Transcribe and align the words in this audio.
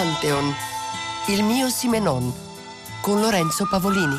Pantheon, 0.00 0.54
il 1.26 1.44
mio 1.44 1.68
Simenon, 1.68 2.32
con 3.02 3.20
Lorenzo 3.20 3.66
Pavolini. 3.68 4.16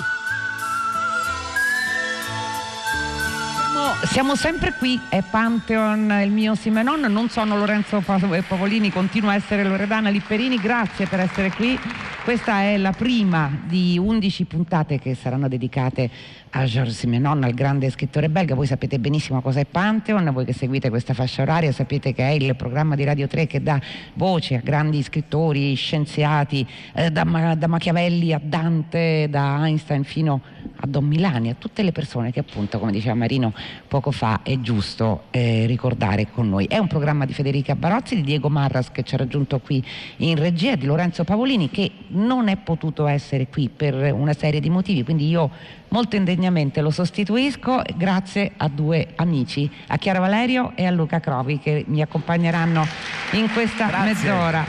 Siamo 4.04 4.36
sempre 4.36 4.76
qui, 4.78 5.02
è 5.10 5.24
Pantheon, 5.28 6.22
il 6.24 6.30
mio 6.30 6.54
Simenon, 6.54 7.00
non 7.12 7.30
sono 7.30 7.58
Lorenzo 7.58 8.00
Pavolini, 8.00 8.92
continuo 8.92 9.32
a 9.32 9.34
essere 9.34 9.64
Loredana 9.64 10.12
Lipperini, 10.12 10.58
grazie 10.58 11.08
per 11.08 11.22
essere 11.22 11.52
qui. 11.52 11.80
Questa 12.24 12.62
è 12.62 12.78
la 12.78 12.92
prima 12.92 13.64
di 13.66 13.98
11 13.98 14.46
puntate 14.46 15.00
che 15.00 15.16
saranno 15.16 15.48
dedicate 15.48 16.08
a 16.52 16.66
Georges 16.66 17.00
Simenon, 17.00 17.44
al 17.44 17.56
grande 17.56 17.90
scrittore 17.90 18.30
belga. 18.30 18.54
Voi 18.54 18.68
sapete 18.68 19.00
benissimo 19.00 19.42
cosa 19.42 19.60
è 19.60 19.66
Pantheon, 19.66 20.30
voi 20.32 20.46
che 20.46 20.54
seguite 20.54 20.90
questa 20.90 21.16
fascia 21.16 21.42
oraria 21.42 21.72
sapete 21.72 22.14
che 22.14 22.24
è 22.24 22.30
il 22.30 22.56
programma 22.56 22.96
di 22.96 23.06
Radio 23.06 23.26
3 23.26 23.48
che 23.48 23.64
dà 23.64 23.82
voce 24.14 24.54
a 24.54 24.62
grandi 24.64 25.02
scrittori, 25.02 25.74
scienziati, 25.74 26.66
eh, 26.94 27.10
da, 27.10 27.24
da, 27.58 27.68
Machiavelli 27.68 28.34
a 28.34 28.42
Dante, 28.42 29.26
da 29.28 29.66
Einstein 29.66 30.04
fino 30.04 30.42
a 30.82 30.88
Don 30.88 31.06
Milani, 31.06 31.50
a 31.50 31.56
tutte 31.58 31.84
le 31.84 31.92
persone 31.92 32.32
che 32.32 32.40
appunto, 32.40 32.80
come 32.80 32.92
diceva 32.92 33.16
Marino 33.16 33.54
poco 33.88 34.12
fa, 34.12 34.42
è 34.44 34.60
giusto 34.60 35.24
eh, 35.32 35.66
ricordare 35.66 36.28
con 36.32 36.50
noi. 36.50 36.66
È 36.66 36.78
un 36.78 36.88
programma 36.88 37.26
di 37.26 37.34
Federica 37.34 37.76
Barozzi, 37.76 38.16
di 38.16 38.24
Diego 38.24 38.50
Marras 38.50 38.92
che 38.92 39.04
ci 39.04 39.16
ha 39.16 39.18
raggiunto 39.18 39.60
qui 39.60 39.84
in 40.18 40.38
regia, 40.38 40.76
di 40.76 40.86
Lorenzo 40.86 41.24
Pavolini 41.24 41.70
che 41.70 41.92
non 42.10 42.48
è 42.48 42.58
potuto 42.58 43.08
essere 43.08 43.48
qui 43.48 43.70
per 43.70 44.14
una 44.14 44.34
serie 44.34 44.60
di 44.60 44.70
motivi, 44.70 45.04
quindi 45.04 45.28
io 45.28 45.50
molto 45.90 46.16
indegnamente 46.16 46.82
lo 46.82 46.90
sostituisco 46.90 47.82
grazie 47.96 48.52
a 48.58 48.68
due 48.68 49.10
amici, 49.16 49.70
a 49.88 49.98
Chiara 49.98 50.20
Valerio 50.20 50.72
e 50.76 50.86
a 50.86 50.92
Luca 50.92 51.20
Crovi 51.20 51.60
che 51.60 51.84
mi 51.88 52.02
accompagneranno 52.02 52.86
in 53.32 53.50
questa 53.54 53.88
grazie. 53.88 54.06
mezz'ora. 54.06 54.66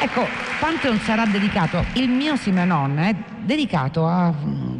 Ecco, 0.00 0.26
Pantheon 0.60 0.98
sarà 1.00 1.26
dedicato, 1.26 1.84
il 1.94 2.08
mio 2.08 2.36
Simenon 2.36 2.98
è 2.98 3.14
dedicato 3.44 4.06
a 4.06 4.32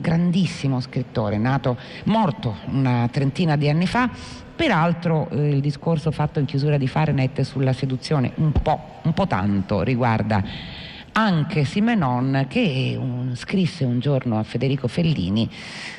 grandissimo 0.09 0.81
scrittore, 0.81 1.37
nato, 1.37 1.77
morto 2.05 2.57
una 2.71 3.09
trentina 3.13 3.57
di 3.57 3.69
anni 3.69 3.87
fa, 3.87 4.11
Peraltro 4.59 5.31
eh, 5.31 5.51
il 5.51 5.61
discorso 5.61 6.11
fatto 6.11 6.41
in 6.41 6.45
chiusura 6.45 6.79
di 6.79 6.89
Fahrenheit 6.89 7.43
sulla 7.43 7.73
seduzione 7.73 8.33
un 8.37 8.51
po', 8.51 8.99
un 9.03 9.13
po 9.13 9.25
tanto 9.29 9.83
riguarda 9.83 10.43
anche 11.13 11.65
Simenon 11.65 12.47
che 12.49 12.97
un, 12.99 13.37
scrisse 13.37 13.85
un 13.85 14.01
giorno 14.01 14.37
a 14.37 14.43
Federico 14.43 14.89
Fellini 14.89 15.49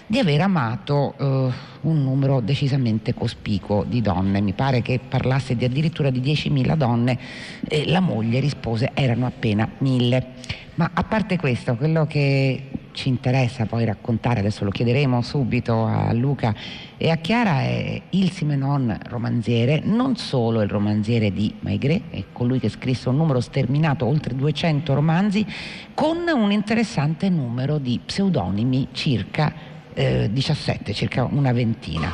di 0.05 0.19
aver 0.19 0.41
amato 0.41 1.13
eh, 1.17 1.51
un 1.81 2.03
numero 2.03 2.41
decisamente 2.41 3.13
cospicuo 3.13 3.85
di 3.87 4.01
donne, 4.01 4.41
mi 4.41 4.51
pare 4.51 4.81
che 4.81 4.99
parlasse 5.07 5.55
di 5.55 5.63
addirittura 5.63 6.09
di 6.09 6.19
10.000 6.19 6.75
donne 6.75 7.17
e 7.65 7.87
la 7.87 8.01
moglie 8.01 8.41
rispose 8.41 8.91
erano 8.93 9.25
appena 9.25 9.69
1.000. 9.81 10.23
Ma 10.75 10.91
a 10.93 11.03
parte 11.03 11.37
questo, 11.37 11.75
quello 11.75 12.05
che 12.07 12.78
ci 12.91 13.09
interessa 13.09 13.65
poi 13.65 13.85
raccontare, 13.85 14.39
adesso 14.39 14.63
lo 14.63 14.71
chiederemo 14.71 15.21
subito 15.21 15.85
a 15.85 16.11
Luca 16.13 16.53
e 16.97 17.09
a 17.09 17.17
Chiara, 17.17 17.61
è 17.61 18.01
il 18.11 18.31
Simenon 18.31 18.97
romanziere, 19.07 19.81
non 19.83 20.15
solo 20.15 20.61
il 20.61 20.69
romanziere 20.69 21.31
di 21.31 21.53
Maigret, 21.59 22.03
è 22.09 22.23
colui 22.31 22.59
che 22.59 22.69
scrisse 22.69 23.09
un 23.09 23.17
numero 23.17 23.39
sterminato, 23.39 24.05
oltre 24.05 24.35
200 24.35 24.93
romanzi, 24.93 25.45
con 25.93 26.17
un 26.33 26.51
interessante 26.51 27.29
numero 27.29 27.77
di 27.77 27.99
pseudonimi, 28.03 28.89
circa 28.91 29.53
eh, 29.93 30.29
17, 30.31 30.93
circa 30.93 31.23
una 31.23 31.51
ventina. 31.51 32.11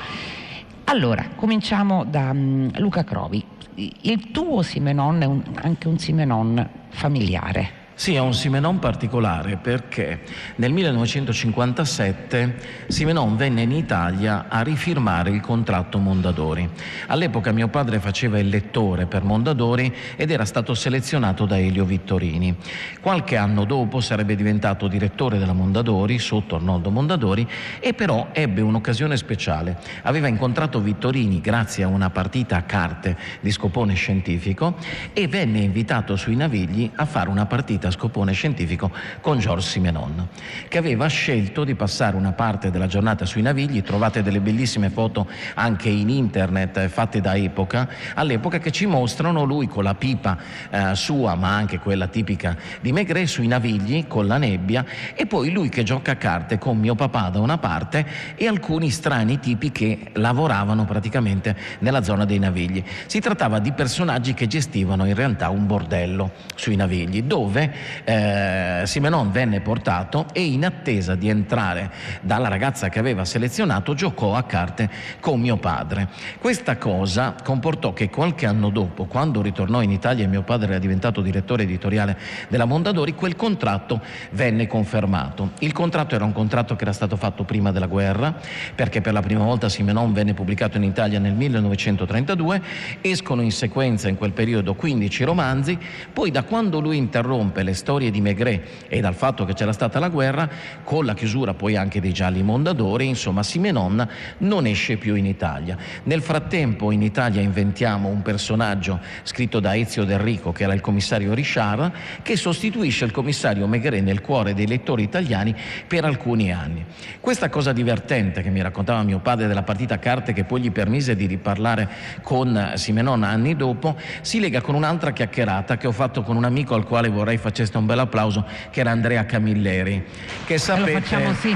Allora, 0.85 1.29
cominciamo 1.35 2.05
da 2.05 2.29
um, 2.29 2.69
Luca 2.77 3.03
Crovi. 3.03 3.43
Il 3.75 4.31
tuo 4.31 4.61
Simenon 4.61 5.21
è 5.21 5.25
un, 5.25 5.41
anche 5.55 5.87
un 5.87 5.97
Simenon 5.97 6.69
familiare. 6.89 7.83
Sì, 7.97 8.13
è 8.13 8.19
un 8.19 8.33
Simenon 8.33 8.77
particolare 8.77 9.55
perché 9.55 10.19
nel 10.55 10.73
1957 10.73 12.55
Simenon 12.87 13.37
venne 13.37 13.61
in 13.61 13.71
Italia 13.71 14.47
a 14.49 14.59
rifirmare 14.63 15.29
il 15.29 15.39
contratto 15.39 15.97
Mondadori. 15.97 16.69
All'epoca 17.07 17.53
mio 17.53 17.69
padre 17.69 18.01
faceva 18.01 18.37
il 18.37 18.49
lettore 18.49 19.05
per 19.05 19.23
Mondadori 19.23 19.95
ed 20.17 20.29
era 20.29 20.43
stato 20.43 20.73
selezionato 20.73 21.45
da 21.45 21.57
Elio 21.57 21.85
Vittorini. 21.85 22.53
Qualche 22.99 23.37
anno 23.37 23.63
dopo 23.63 24.01
sarebbe 24.01 24.35
diventato 24.35 24.89
direttore 24.89 25.37
della 25.37 25.53
Mondadori 25.53 26.19
sotto 26.19 26.55
Arnoldo 26.55 26.91
Mondadori 26.91 27.47
e 27.79 27.93
però 27.93 28.27
ebbe 28.33 28.59
un'occasione 28.59 29.15
speciale. 29.15 29.77
Aveva 30.01 30.27
incontrato 30.27 30.81
Vittorini 30.81 31.39
grazie 31.39 31.85
a 31.85 31.87
una 31.87 32.09
partita 32.09 32.57
a 32.57 32.63
carte 32.63 33.15
di 33.39 33.51
scopone 33.51 33.93
scientifico 33.93 34.75
e 35.13 35.29
venne 35.29 35.59
invitato 35.59 36.17
sui 36.17 36.35
Navigli 36.35 36.91
a 36.93 37.05
fare 37.05 37.29
una 37.29 37.45
partita 37.45 37.83
a 37.87 37.91
scopone 37.91 38.33
scientifico 38.33 38.91
con 39.21 39.39
Georges 39.39 39.71
Simenon, 39.71 40.27
che 40.67 40.77
aveva 40.77 41.07
scelto 41.07 41.63
di 41.63 41.75
passare 41.75 42.15
una 42.15 42.31
parte 42.31 42.71
della 42.71 42.87
giornata 42.87 43.25
sui 43.25 43.41
Navigli. 43.41 43.81
Trovate 43.81 44.23
delle 44.23 44.39
bellissime 44.39 44.89
foto 44.89 45.27
anche 45.55 45.89
in 45.89 46.09
internet 46.09 46.77
eh, 46.77 46.89
fatte 46.89 47.21
da 47.21 47.35
epoca, 47.35 47.87
all'epoca 48.13 48.59
che 48.59 48.71
ci 48.71 48.85
mostrano 48.85 49.43
lui 49.43 49.67
con 49.67 49.83
la 49.83 49.95
pipa 49.95 50.37
eh, 50.69 50.95
sua, 50.95 51.35
ma 51.35 51.55
anche 51.55 51.79
quella 51.79 52.07
tipica 52.07 52.55
di 52.81 52.91
Maigret, 52.91 53.25
sui 53.25 53.47
Navigli 53.47 54.07
con 54.07 54.27
la 54.27 54.37
nebbia 54.37 54.85
e 55.13 55.25
poi 55.25 55.51
lui 55.51 55.69
che 55.69 55.83
gioca 55.83 56.11
a 56.11 56.15
carte 56.15 56.57
con 56.57 56.77
mio 56.77 56.95
papà 56.95 57.29
da 57.29 57.39
una 57.39 57.57
parte 57.57 58.05
e 58.35 58.47
alcuni 58.47 58.89
strani 58.89 59.39
tipi 59.39 59.71
che 59.71 60.11
lavoravano 60.13 60.85
praticamente 60.85 61.55
nella 61.79 62.03
zona 62.03 62.25
dei 62.25 62.39
Navigli. 62.39 62.83
Si 63.05 63.19
trattava 63.19 63.59
di 63.59 63.71
personaggi 63.71 64.33
che 64.33 64.47
gestivano 64.47 65.05
in 65.05 65.15
realtà 65.15 65.49
un 65.49 65.65
bordello 65.65 66.31
sui 66.55 66.75
Navigli, 66.75 67.23
dove 67.23 67.73
eh, 68.03 68.81
Simenon 68.85 69.31
venne 69.31 69.61
portato 69.61 70.25
e 70.33 70.45
in 70.45 70.65
attesa 70.65 71.15
di 71.15 71.29
entrare 71.29 71.91
dalla 72.21 72.47
ragazza 72.47 72.89
che 72.89 72.99
aveva 72.99 73.25
selezionato 73.25 73.93
giocò 73.93 74.35
a 74.35 74.43
carte 74.43 74.89
con 75.19 75.39
mio 75.39 75.57
padre. 75.57 76.07
Questa 76.39 76.77
cosa 76.77 77.35
comportò 77.43 77.93
che 77.93 78.09
qualche 78.09 78.45
anno 78.45 78.69
dopo, 78.69 79.05
quando 79.05 79.41
ritornò 79.41 79.81
in 79.81 79.91
Italia 79.91 80.25
e 80.25 80.27
mio 80.27 80.43
padre 80.43 80.69
era 80.69 80.79
diventato 80.79 81.21
direttore 81.21 81.63
editoriale 81.63 82.17
della 82.47 82.65
Mondadori, 82.65 83.13
quel 83.15 83.35
contratto 83.35 84.01
venne 84.31 84.67
confermato. 84.67 85.51
Il 85.59 85.71
contratto 85.71 86.15
era 86.15 86.25
un 86.25 86.33
contratto 86.33 86.75
che 86.75 86.83
era 86.83 86.93
stato 86.93 87.15
fatto 87.15 87.43
prima 87.43 87.71
della 87.71 87.87
guerra, 87.87 88.35
perché 88.73 89.01
per 89.01 89.13
la 89.13 89.21
prima 89.21 89.43
volta 89.43 89.69
Simenon 89.69 90.13
venne 90.13 90.33
pubblicato 90.33 90.77
in 90.77 90.83
Italia 90.83 91.19
nel 91.19 91.33
1932, 91.33 92.61
escono 93.01 93.41
in 93.41 93.51
sequenza 93.51 94.07
in 94.07 94.17
quel 94.17 94.31
periodo 94.31 94.75
15 94.75 95.23
romanzi, 95.23 95.77
poi 96.11 96.31
da 96.31 96.43
quando 96.43 96.79
lui 96.79 96.97
interrompe 96.97 97.63
le 97.65 97.73
storie 97.73 98.11
di 98.11 98.21
Maigret 98.21 98.85
e 98.87 99.01
dal 99.01 99.15
fatto 99.15 99.43
che 99.43 99.53
c'era 99.53 99.73
stata 99.73 99.99
la 99.99 100.07
guerra, 100.07 100.47
con 100.83 101.05
la 101.05 101.13
chiusura 101.13 101.53
poi 101.53 101.75
anche 101.75 101.99
dei 101.99 102.13
gialli 102.13 102.41
mondadori, 102.43 103.07
insomma 103.07 103.43
Simenon 103.43 104.07
non 104.37 104.65
esce 104.67 104.95
più 104.95 105.15
in 105.15 105.25
Italia. 105.25 105.75
Nel 106.03 106.21
frattempo 106.21 106.91
in 106.91 107.01
Italia 107.01 107.41
inventiamo 107.41 108.07
un 108.07 108.21
personaggio 108.21 108.99
scritto 109.23 109.59
da 109.59 109.75
Ezio 109.75 110.05
Del 110.05 110.19
Rico, 110.19 110.53
che 110.53 110.63
era 110.63 110.73
il 110.73 110.81
commissario 110.81 111.33
Richard, 111.33 111.91
che 112.21 112.37
sostituisce 112.37 113.03
il 113.03 113.11
commissario 113.11 113.67
Maigret 113.67 114.03
nel 114.03 114.21
cuore 114.21 114.53
dei 114.53 114.67
lettori 114.67 115.03
italiani 115.03 115.53
per 115.87 116.05
alcuni 116.05 116.53
anni. 116.53 116.85
Questa 117.19 117.49
cosa 117.49 117.73
divertente 117.73 118.41
che 118.41 118.49
mi 118.49 118.61
raccontava 118.61 119.01
mio 119.01 119.19
padre 119.19 119.47
della 119.47 119.63
partita 119.63 119.95
a 119.95 119.97
carte 119.97 120.33
che 120.33 120.43
poi 120.43 120.61
gli 120.61 120.71
permise 120.71 121.15
di 121.15 121.25
riparlare 121.25 121.89
con 122.21 122.73
Simenon 122.75 123.23
anni 123.23 123.55
dopo, 123.55 123.97
si 124.21 124.39
lega 124.39 124.61
con 124.61 124.75
un'altra 124.75 125.11
chiacchierata 125.11 125.77
che 125.77 125.87
ho 125.87 125.91
fatto 125.91 126.21
con 126.21 126.35
un 126.35 126.43
amico 126.43 126.75
al 126.75 126.85
quale 126.85 127.09
vorrei 127.09 127.37
facesse 127.37 127.54
questo 127.55 127.79
un 127.79 127.85
bel 127.85 127.99
applauso, 127.99 128.45
che 128.71 128.79
era 128.79 128.91
Andrea 128.91 129.25
Camilleri, 129.25 130.03
che 130.45 130.57
sapete... 130.57 131.01
Facciamo, 131.01 131.33
sì. 131.33 131.55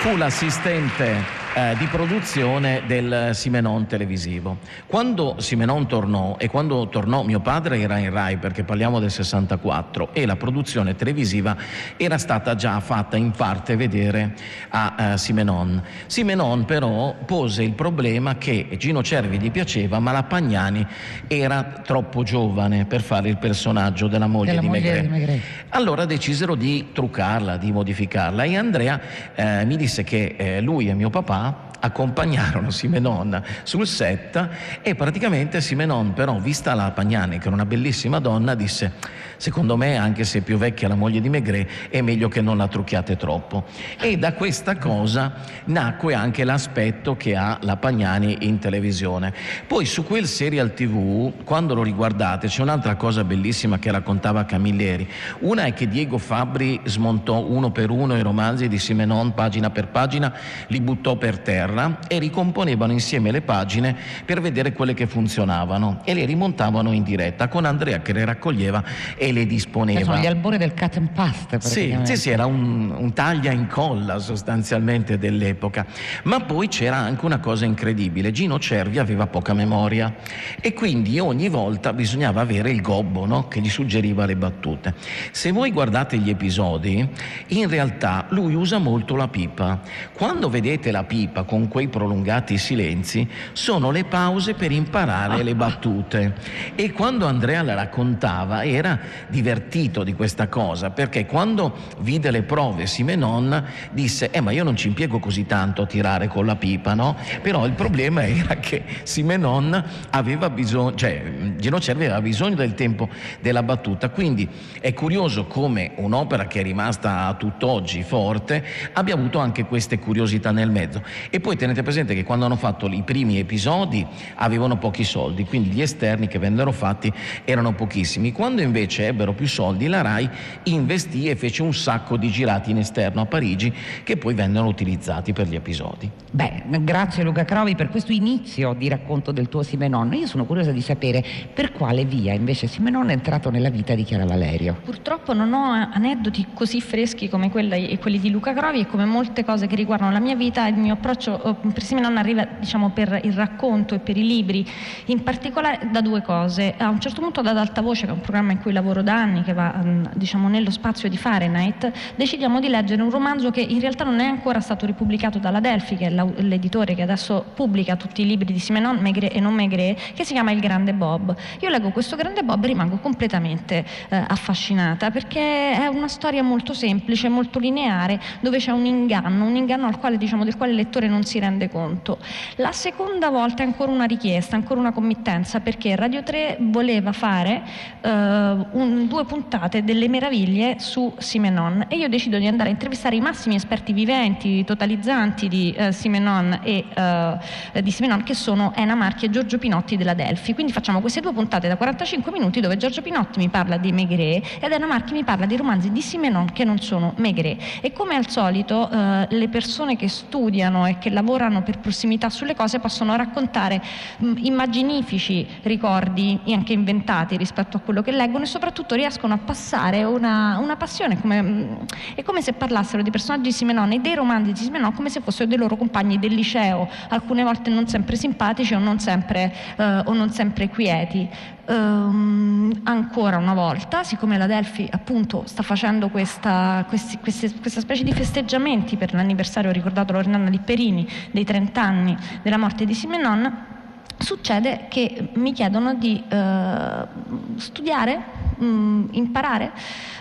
Fu 0.00 0.16
l'assistente 0.16 1.37
eh, 1.54 1.74
di 1.78 1.86
produzione 1.86 2.82
del 2.86 3.30
Simenon 3.32 3.86
televisivo. 3.86 4.58
Quando 4.86 5.36
Simenon 5.38 5.86
tornò 5.86 6.36
e 6.38 6.48
quando 6.48 6.88
tornò 6.88 7.22
mio 7.22 7.40
padre 7.40 7.80
era 7.80 7.98
in 7.98 8.10
Rai 8.10 8.36
perché 8.36 8.64
parliamo 8.64 9.00
del 9.00 9.10
64 9.10 10.10
e 10.12 10.26
la 10.26 10.36
produzione 10.36 10.94
televisiva 10.94 11.56
era 11.96 12.18
stata 12.18 12.54
già 12.54 12.78
fatta 12.80 13.16
in 13.16 13.30
parte 13.30 13.76
vedere 13.76 14.34
a 14.68 14.94
eh, 14.98 15.18
Simenon. 15.18 15.82
Simenon 16.06 16.64
però 16.64 17.14
pose 17.24 17.62
il 17.62 17.72
problema 17.72 18.36
che 18.36 18.68
Gino 18.76 19.02
Cervi 19.02 19.38
gli 19.38 19.50
piaceva 19.50 19.98
ma 19.98 20.12
la 20.12 20.24
Pagnani 20.24 20.86
era 21.26 21.80
troppo 21.84 22.22
giovane 22.22 22.84
per 22.84 23.00
fare 23.00 23.28
il 23.28 23.38
personaggio 23.38 24.06
della 24.06 24.26
moglie, 24.26 24.50
della 24.50 24.60
di, 24.60 24.66
moglie 24.66 24.80
Maigret. 24.80 25.02
di 25.02 25.08
Maigret. 25.08 25.40
Allora 25.70 26.04
decisero 26.04 26.54
di 26.54 26.88
truccarla, 26.92 27.56
di 27.56 27.72
modificarla 27.72 28.44
e 28.44 28.56
Andrea 28.56 29.00
eh, 29.34 29.64
mi 29.64 29.76
disse 29.76 30.04
che 30.04 30.34
eh, 30.36 30.60
lui 30.60 30.88
e 30.88 30.94
mio 30.94 31.10
papà 31.10 31.37
accompagnarono 31.80 32.70
Simenon 32.70 33.42
sul 33.62 33.86
set 33.86 34.48
e 34.82 34.94
praticamente 34.94 35.60
Simenon 35.60 36.12
però, 36.12 36.38
vista 36.38 36.74
la 36.74 36.90
Pagnani 36.90 37.38
che 37.38 37.46
era 37.46 37.54
una 37.54 37.66
bellissima 37.66 38.18
donna, 38.18 38.54
disse 38.54 38.92
secondo 39.38 39.76
me 39.76 39.96
anche 39.96 40.24
se 40.24 40.38
è 40.38 40.42
più 40.42 40.58
vecchia 40.58 40.88
la 40.88 40.94
moglie 40.94 41.20
di 41.20 41.28
Maigret 41.28 41.88
è 41.88 42.02
meglio 42.02 42.28
che 42.28 42.42
non 42.42 42.58
la 42.58 42.68
trucchiate 42.68 43.16
troppo. 43.16 43.64
E 43.98 44.18
da 44.18 44.34
questa 44.34 44.76
cosa 44.76 45.34
nacque 45.66 46.14
anche 46.14 46.44
l'aspetto 46.44 47.16
che 47.16 47.34
ha 47.34 47.58
la 47.62 47.76
Pagnani 47.76 48.38
in 48.40 48.58
televisione. 48.58 49.32
Poi 49.66 49.86
su 49.86 50.04
quel 50.04 50.26
serial 50.26 50.74
tv, 50.74 51.44
quando 51.44 51.74
lo 51.74 51.82
riguardate, 51.82 52.48
c'è 52.48 52.62
un'altra 52.62 52.96
cosa 52.96 53.24
bellissima 53.24 53.78
che 53.78 53.90
raccontava 53.90 54.44
Camilleri. 54.44 55.08
Una 55.40 55.64
è 55.64 55.72
che 55.72 55.88
Diego 55.88 56.18
Fabri 56.18 56.80
smontò 56.84 57.44
uno 57.44 57.70
per 57.70 57.90
uno 57.90 58.16
i 58.16 58.22
romanzi 58.22 58.68
di 58.68 58.78
Simenon 58.78 59.32
pagina 59.34 59.70
per 59.70 59.88
pagina, 59.88 60.32
li 60.66 60.80
buttò 60.80 61.16
per 61.16 61.38
terra 61.38 61.98
e 62.08 62.18
ricomponevano 62.18 62.92
insieme 62.92 63.30
le 63.30 63.40
pagine 63.40 63.96
per 64.24 64.40
vedere 64.40 64.72
quelle 64.72 64.94
che 64.94 65.06
funzionavano 65.06 66.00
e 66.04 66.14
le 66.14 66.24
rimontavano 66.24 66.92
in 66.92 67.02
diretta 67.02 67.48
con 67.48 67.64
Andrea 67.64 68.00
che 68.00 68.12
le 68.12 68.24
raccoglieva 68.24 68.82
e 69.16 69.27
le 69.32 69.46
disponeva. 69.46 70.00
Sono 70.00 70.18
gli 70.18 70.26
albori 70.26 70.58
del 70.58 70.74
cut 70.74 70.96
and 70.96 71.10
paste. 71.10 71.60
Sì, 71.60 71.96
sì, 72.02 72.16
sì, 72.16 72.30
era 72.30 72.46
un, 72.46 72.90
un 72.90 73.12
taglia 73.12 73.52
incolla 73.52 74.18
sostanzialmente 74.18 75.18
dell'epoca. 75.18 75.86
Ma 76.24 76.40
poi 76.40 76.68
c'era 76.68 76.96
anche 76.96 77.24
una 77.24 77.38
cosa 77.38 77.64
incredibile, 77.64 78.30
Gino 78.30 78.58
Cervi 78.58 78.98
aveva 78.98 79.26
poca 79.26 79.54
memoria 79.54 80.14
e 80.60 80.72
quindi 80.72 81.18
ogni 81.18 81.48
volta 81.48 81.92
bisognava 81.92 82.40
avere 82.40 82.70
il 82.70 82.80
gobbo 82.80 83.26
no? 83.26 83.48
che 83.48 83.60
gli 83.60 83.68
suggeriva 83.68 84.24
le 84.24 84.36
battute. 84.36 84.94
Se 85.30 85.52
voi 85.52 85.72
guardate 85.72 86.18
gli 86.18 86.30
episodi, 86.30 87.08
in 87.48 87.68
realtà 87.68 88.26
lui 88.30 88.54
usa 88.54 88.78
molto 88.78 89.16
la 89.16 89.28
pipa. 89.28 89.80
Quando 90.12 90.48
vedete 90.48 90.90
la 90.90 91.04
pipa 91.04 91.42
con 91.44 91.68
quei 91.68 91.88
prolungati 91.88 92.58
silenzi, 92.58 93.28
sono 93.52 93.90
le 93.90 94.04
pause 94.04 94.54
per 94.54 94.72
imparare 94.72 95.42
le 95.42 95.54
battute. 95.54 96.34
E 96.74 96.92
quando 96.92 97.26
Andrea 97.26 97.62
le 97.62 97.74
raccontava 97.74 98.64
era 98.64 98.98
divertito 99.28 100.04
di 100.04 100.14
questa 100.14 100.48
cosa, 100.48 100.90
perché 100.90 101.26
quando 101.26 101.74
vide 102.00 102.30
le 102.30 102.42
prove 102.42 102.86
Simenon 102.86 103.64
disse, 103.92 104.30
eh 104.30 104.40
ma 104.40 104.52
io 104.52 104.64
non 104.64 104.76
ci 104.76 104.88
impiego 104.88 105.18
così 105.18 105.46
tanto 105.46 105.82
a 105.82 105.86
tirare 105.86 106.28
con 106.28 106.46
la 106.46 106.56
pipa, 106.56 106.94
no? 106.94 107.16
Però 107.42 107.66
il 107.66 107.72
problema 107.72 108.24
era 108.26 108.56
che 108.56 108.84
Simenon 109.02 109.84
aveva 110.10 110.50
bisogno, 110.50 110.94
cioè 110.94 111.22
Gino 111.56 111.80
Cervi 111.80 112.04
aveva 112.04 112.20
bisogno 112.20 112.54
del 112.54 112.74
tempo 112.74 113.08
della 113.40 113.62
battuta, 113.62 114.10
quindi 114.10 114.48
è 114.80 114.92
curioso 114.92 115.46
come 115.46 115.92
un'opera 115.96 116.46
che 116.46 116.60
è 116.60 116.62
rimasta 116.62 117.26
a 117.26 117.34
tutt'oggi 117.34 118.02
forte 118.02 118.64
abbia 118.92 119.14
avuto 119.14 119.38
anche 119.38 119.64
queste 119.64 119.98
curiosità 119.98 120.50
nel 120.50 120.70
mezzo. 120.70 121.02
E 121.30 121.40
poi 121.40 121.56
tenete 121.56 121.82
presente 121.82 122.14
che 122.14 122.24
quando 122.24 122.44
hanno 122.44 122.56
fatto 122.56 122.86
i 122.86 123.02
primi 123.02 123.38
episodi 123.38 124.06
avevano 124.36 124.76
pochi 124.78 125.04
soldi, 125.04 125.44
quindi 125.44 125.70
gli 125.70 125.82
esterni 125.82 126.28
che 126.28 126.38
vennero 126.38 126.72
fatti 126.72 127.12
erano 127.44 127.72
pochissimi. 127.72 128.32
Quando 128.32 128.62
invece 128.62 129.07
ebbero 129.08 129.32
più 129.32 129.46
soldi, 129.46 129.86
la 129.86 130.02
RAI 130.02 130.28
investì 130.64 131.28
e 131.28 131.36
fece 131.36 131.62
un 131.62 131.74
sacco 131.74 132.16
di 132.16 132.30
girati 132.30 132.70
in 132.70 132.78
esterno 132.78 133.20
a 133.20 133.26
Parigi 133.26 133.72
che 134.04 134.16
poi 134.16 134.34
vennero 134.34 134.66
utilizzati 134.66 135.32
per 135.32 135.48
gli 135.48 135.54
episodi. 135.54 136.10
Beh, 136.30 136.64
grazie 136.80 137.24
Luca 137.24 137.44
Crovi 137.44 137.74
per 137.74 137.88
questo 137.88 138.12
inizio 138.12 138.74
di 138.74 138.88
racconto 138.88 139.32
del 139.32 139.48
tuo 139.48 139.62
Simenon. 139.62 140.12
Io 140.12 140.26
sono 140.26 140.44
curiosa 140.44 140.72
di 140.72 140.80
sapere 140.80 141.24
per 141.52 141.72
quale 141.72 142.04
via 142.04 142.32
invece 142.32 142.66
Simenon 142.66 143.08
è 143.08 143.12
entrato 143.12 143.50
nella 143.50 143.70
vita 143.70 143.94
di 143.94 144.04
Chiara 144.04 144.24
Valerio. 144.24 144.78
Purtroppo 144.84 145.32
non 145.32 145.52
ho 145.52 145.72
aneddoti 145.92 146.48
così 146.54 146.80
freschi 146.80 147.28
come 147.28 147.50
quelli, 147.50 147.98
quelli 147.98 148.18
di 148.18 148.30
Luca 148.30 148.52
Crovi 148.52 148.80
e 148.80 148.86
come 148.86 149.04
molte 149.04 149.44
cose 149.44 149.66
che 149.66 149.74
riguardano 149.74 150.12
la 150.12 150.20
mia 150.20 150.36
vita 150.36 150.66
il 150.66 150.76
mio 150.76 150.94
approccio 150.94 151.42
eh, 151.42 151.72
per 151.72 151.82
Simenon 151.82 152.16
arriva 152.16 152.46
diciamo, 152.58 152.90
per 152.90 153.20
il 153.22 153.32
racconto 153.32 153.94
e 153.94 153.98
per 153.98 154.16
i 154.16 154.26
libri, 154.26 154.66
in 155.06 155.22
particolare 155.22 155.88
da 155.90 156.00
due 156.00 156.22
cose. 156.22 156.74
A 156.76 156.88
un 156.88 157.00
certo 157.00 157.20
punto 157.20 157.40
ad 157.40 157.46
Alta 157.46 157.80
Voce, 157.80 158.04
che 158.04 158.10
è 158.10 158.14
un 158.14 158.20
programma 158.20 158.52
in 158.52 158.60
cui 158.60 158.72
lavoro 158.72 158.97
da 159.02 159.14
anni, 159.14 159.42
che 159.42 159.52
va 159.52 159.74
mm, 159.82 160.04
diciamo, 160.14 160.48
nello 160.48 160.70
spazio 160.70 161.08
di 161.08 161.16
Fahrenheit, 161.16 161.90
decidiamo 162.16 162.60
di 162.60 162.68
leggere 162.68 163.02
un 163.02 163.10
romanzo 163.10 163.50
che 163.50 163.60
in 163.60 163.80
realtà 163.80 164.04
non 164.04 164.20
è 164.20 164.26
ancora 164.26 164.60
stato 164.60 164.86
ripubblicato 164.86 165.38
dalla 165.38 165.60
Delphi, 165.60 165.96
che 165.96 166.06
è 166.06 166.10
l'editore 166.10 166.94
che 166.94 167.02
adesso 167.02 167.44
pubblica 167.54 167.96
tutti 167.96 168.22
i 168.22 168.26
libri 168.26 168.52
di 168.52 168.58
Simenon 168.58 168.98
Maigret 169.00 169.34
e 169.34 169.40
non 169.40 169.54
Maigret, 169.54 170.14
che 170.14 170.24
si 170.24 170.32
chiama 170.32 170.50
Il 170.52 170.60
Grande 170.60 170.92
Bob. 170.92 171.34
Io 171.60 171.68
leggo 171.68 171.90
questo 171.90 172.16
Grande 172.16 172.42
Bob 172.42 172.62
e 172.64 172.66
rimango 172.66 172.96
completamente 172.98 173.84
eh, 174.08 174.24
affascinata 174.26 175.10
perché 175.10 175.72
è 175.72 175.86
una 175.86 176.08
storia 176.08 176.42
molto 176.42 176.74
semplice, 176.74 177.28
molto 177.28 177.58
lineare, 177.58 178.20
dove 178.40 178.58
c'è 178.58 178.70
un 178.70 178.86
inganno, 178.86 179.44
un 179.44 179.56
inganno 179.56 179.86
al 179.86 179.98
quale, 179.98 180.16
diciamo, 180.16 180.44
del 180.44 180.56
quale 180.56 180.72
il 180.72 180.78
lettore 180.78 181.08
non 181.08 181.24
si 181.24 181.38
rende 181.38 181.68
conto. 181.68 182.18
La 182.56 182.72
seconda 182.72 183.30
volta 183.30 183.62
è 183.62 183.66
ancora 183.66 183.90
una 183.90 184.04
richiesta, 184.04 184.56
ancora 184.56 184.80
una 184.80 184.92
committenza, 184.92 185.60
perché 185.60 185.96
Radio 185.96 186.22
3 186.22 186.58
voleva 186.60 187.12
fare 187.12 187.62
eh, 188.00 188.10
un, 188.10 188.87
due 189.06 189.24
puntate 189.24 189.84
delle 189.84 190.08
meraviglie 190.08 190.78
su 190.78 191.12
Simenon 191.18 191.86
e 191.88 191.96
io 191.96 192.08
decido 192.08 192.38
di 192.38 192.46
andare 192.46 192.68
a 192.68 192.72
intervistare 192.72 193.16
i 193.16 193.20
massimi 193.20 193.54
esperti 193.54 193.92
viventi, 193.92 194.64
totalizzanti 194.64 195.48
di 195.48 195.72
eh, 195.72 195.92
Simenon 195.92 196.60
e 196.62 196.84
eh, 196.94 197.82
di 197.82 197.90
Simenon 197.90 198.22
che 198.22 198.34
sono 198.34 198.72
Ena 198.74 198.94
Marchi 198.94 199.26
e 199.26 199.30
Giorgio 199.30 199.58
Pinotti 199.58 199.96
della 199.96 200.14
Delphi. 200.14 200.54
Quindi 200.54 200.72
facciamo 200.72 201.00
queste 201.00 201.20
due 201.20 201.32
puntate 201.32 201.68
da 201.68 201.76
45 201.76 202.32
minuti 202.32 202.60
dove 202.60 202.76
Giorgio 202.76 203.02
Pinotti 203.02 203.38
mi 203.38 203.48
parla 203.48 203.76
di 203.76 203.92
Maigret 203.92 204.58
ed 204.60 204.72
Ena 204.72 204.86
Marchi 204.86 205.12
mi 205.12 205.24
parla 205.24 205.46
di 205.46 205.56
romanzi 205.56 205.92
di 205.92 206.00
Simenon 206.00 206.52
che 206.52 206.64
non 206.64 206.78
sono 206.78 207.14
Maigret. 207.18 207.80
E 207.80 207.92
come 207.92 208.14
al 208.14 208.28
solito 208.28 208.90
eh, 208.90 209.26
le 209.28 209.48
persone 209.48 209.96
che 209.96 210.08
studiano 210.08 210.86
e 210.86 210.98
che 210.98 211.10
lavorano 211.10 211.62
per 211.62 211.78
prossimità 211.78 212.30
sulle 212.30 212.54
cose 212.54 212.78
possono 212.78 213.16
raccontare 213.16 213.82
mh, 214.18 214.32
immaginifici 214.42 215.46
ricordi 215.62 216.40
anche 216.48 216.72
inventati 216.72 217.36
rispetto 217.36 217.76
a 217.76 217.80
quello 217.80 218.02
che 218.02 218.12
leggono 218.12 218.44
e 218.44 218.46
soprattutto 218.46 218.67
riescono 218.94 219.34
a 219.34 219.38
passare 219.38 220.04
una, 220.04 220.58
una 220.58 220.76
passione. 220.76 221.20
Come, 221.20 221.78
è 222.14 222.22
come 222.22 222.42
se 222.42 222.52
parlassero 222.52 223.02
di 223.02 223.10
personaggi 223.10 223.42
di 223.42 223.52
Simenon 223.52 223.92
e 223.92 224.00
dei 224.00 224.14
romanzi 224.14 224.52
di 224.52 224.58
Simenon 224.58 224.92
come 224.94 225.10
se 225.10 225.20
fossero 225.20 225.48
dei 225.48 225.58
loro 225.58 225.76
compagni 225.76 226.18
del 226.18 226.34
liceo, 226.34 226.88
alcune 227.08 227.42
volte 227.42 227.70
non 227.70 227.86
sempre 227.86 228.16
simpatici 228.16 228.74
o 228.74 228.78
non 228.78 228.98
sempre, 228.98 229.54
eh, 229.76 230.02
o 230.04 230.12
non 230.12 230.30
sempre 230.30 230.68
quieti. 230.68 231.28
Um, 231.68 232.72
ancora 232.84 233.36
una 233.36 233.52
volta, 233.52 234.02
siccome 234.02 234.38
la 234.38 234.46
Delphi 234.46 234.88
appunto 234.90 235.42
sta 235.44 235.62
facendo 235.62 236.08
questa, 236.08 236.86
questi, 236.88 237.18
queste, 237.18 237.52
questa 237.60 237.80
specie 237.80 238.04
di 238.04 238.12
festeggiamenti 238.14 238.96
per 238.96 239.12
l'anniversario 239.12 239.70
ricordato 239.70 240.14
Loredana 240.14 240.48
Lipperini 240.48 241.06
dei 241.30 241.44
30 241.44 241.82
anni 241.82 242.16
della 242.40 242.56
morte 242.56 242.86
di 242.86 242.94
Simenon, 242.94 243.76
succede 244.18 244.86
che 244.88 245.30
mi 245.34 245.52
chiedono 245.52 245.94
di 245.94 246.22
uh, 246.30 247.58
studiare, 247.58 248.24
um, 248.58 249.08
imparare 249.12 249.72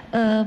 eh, 0.10 0.46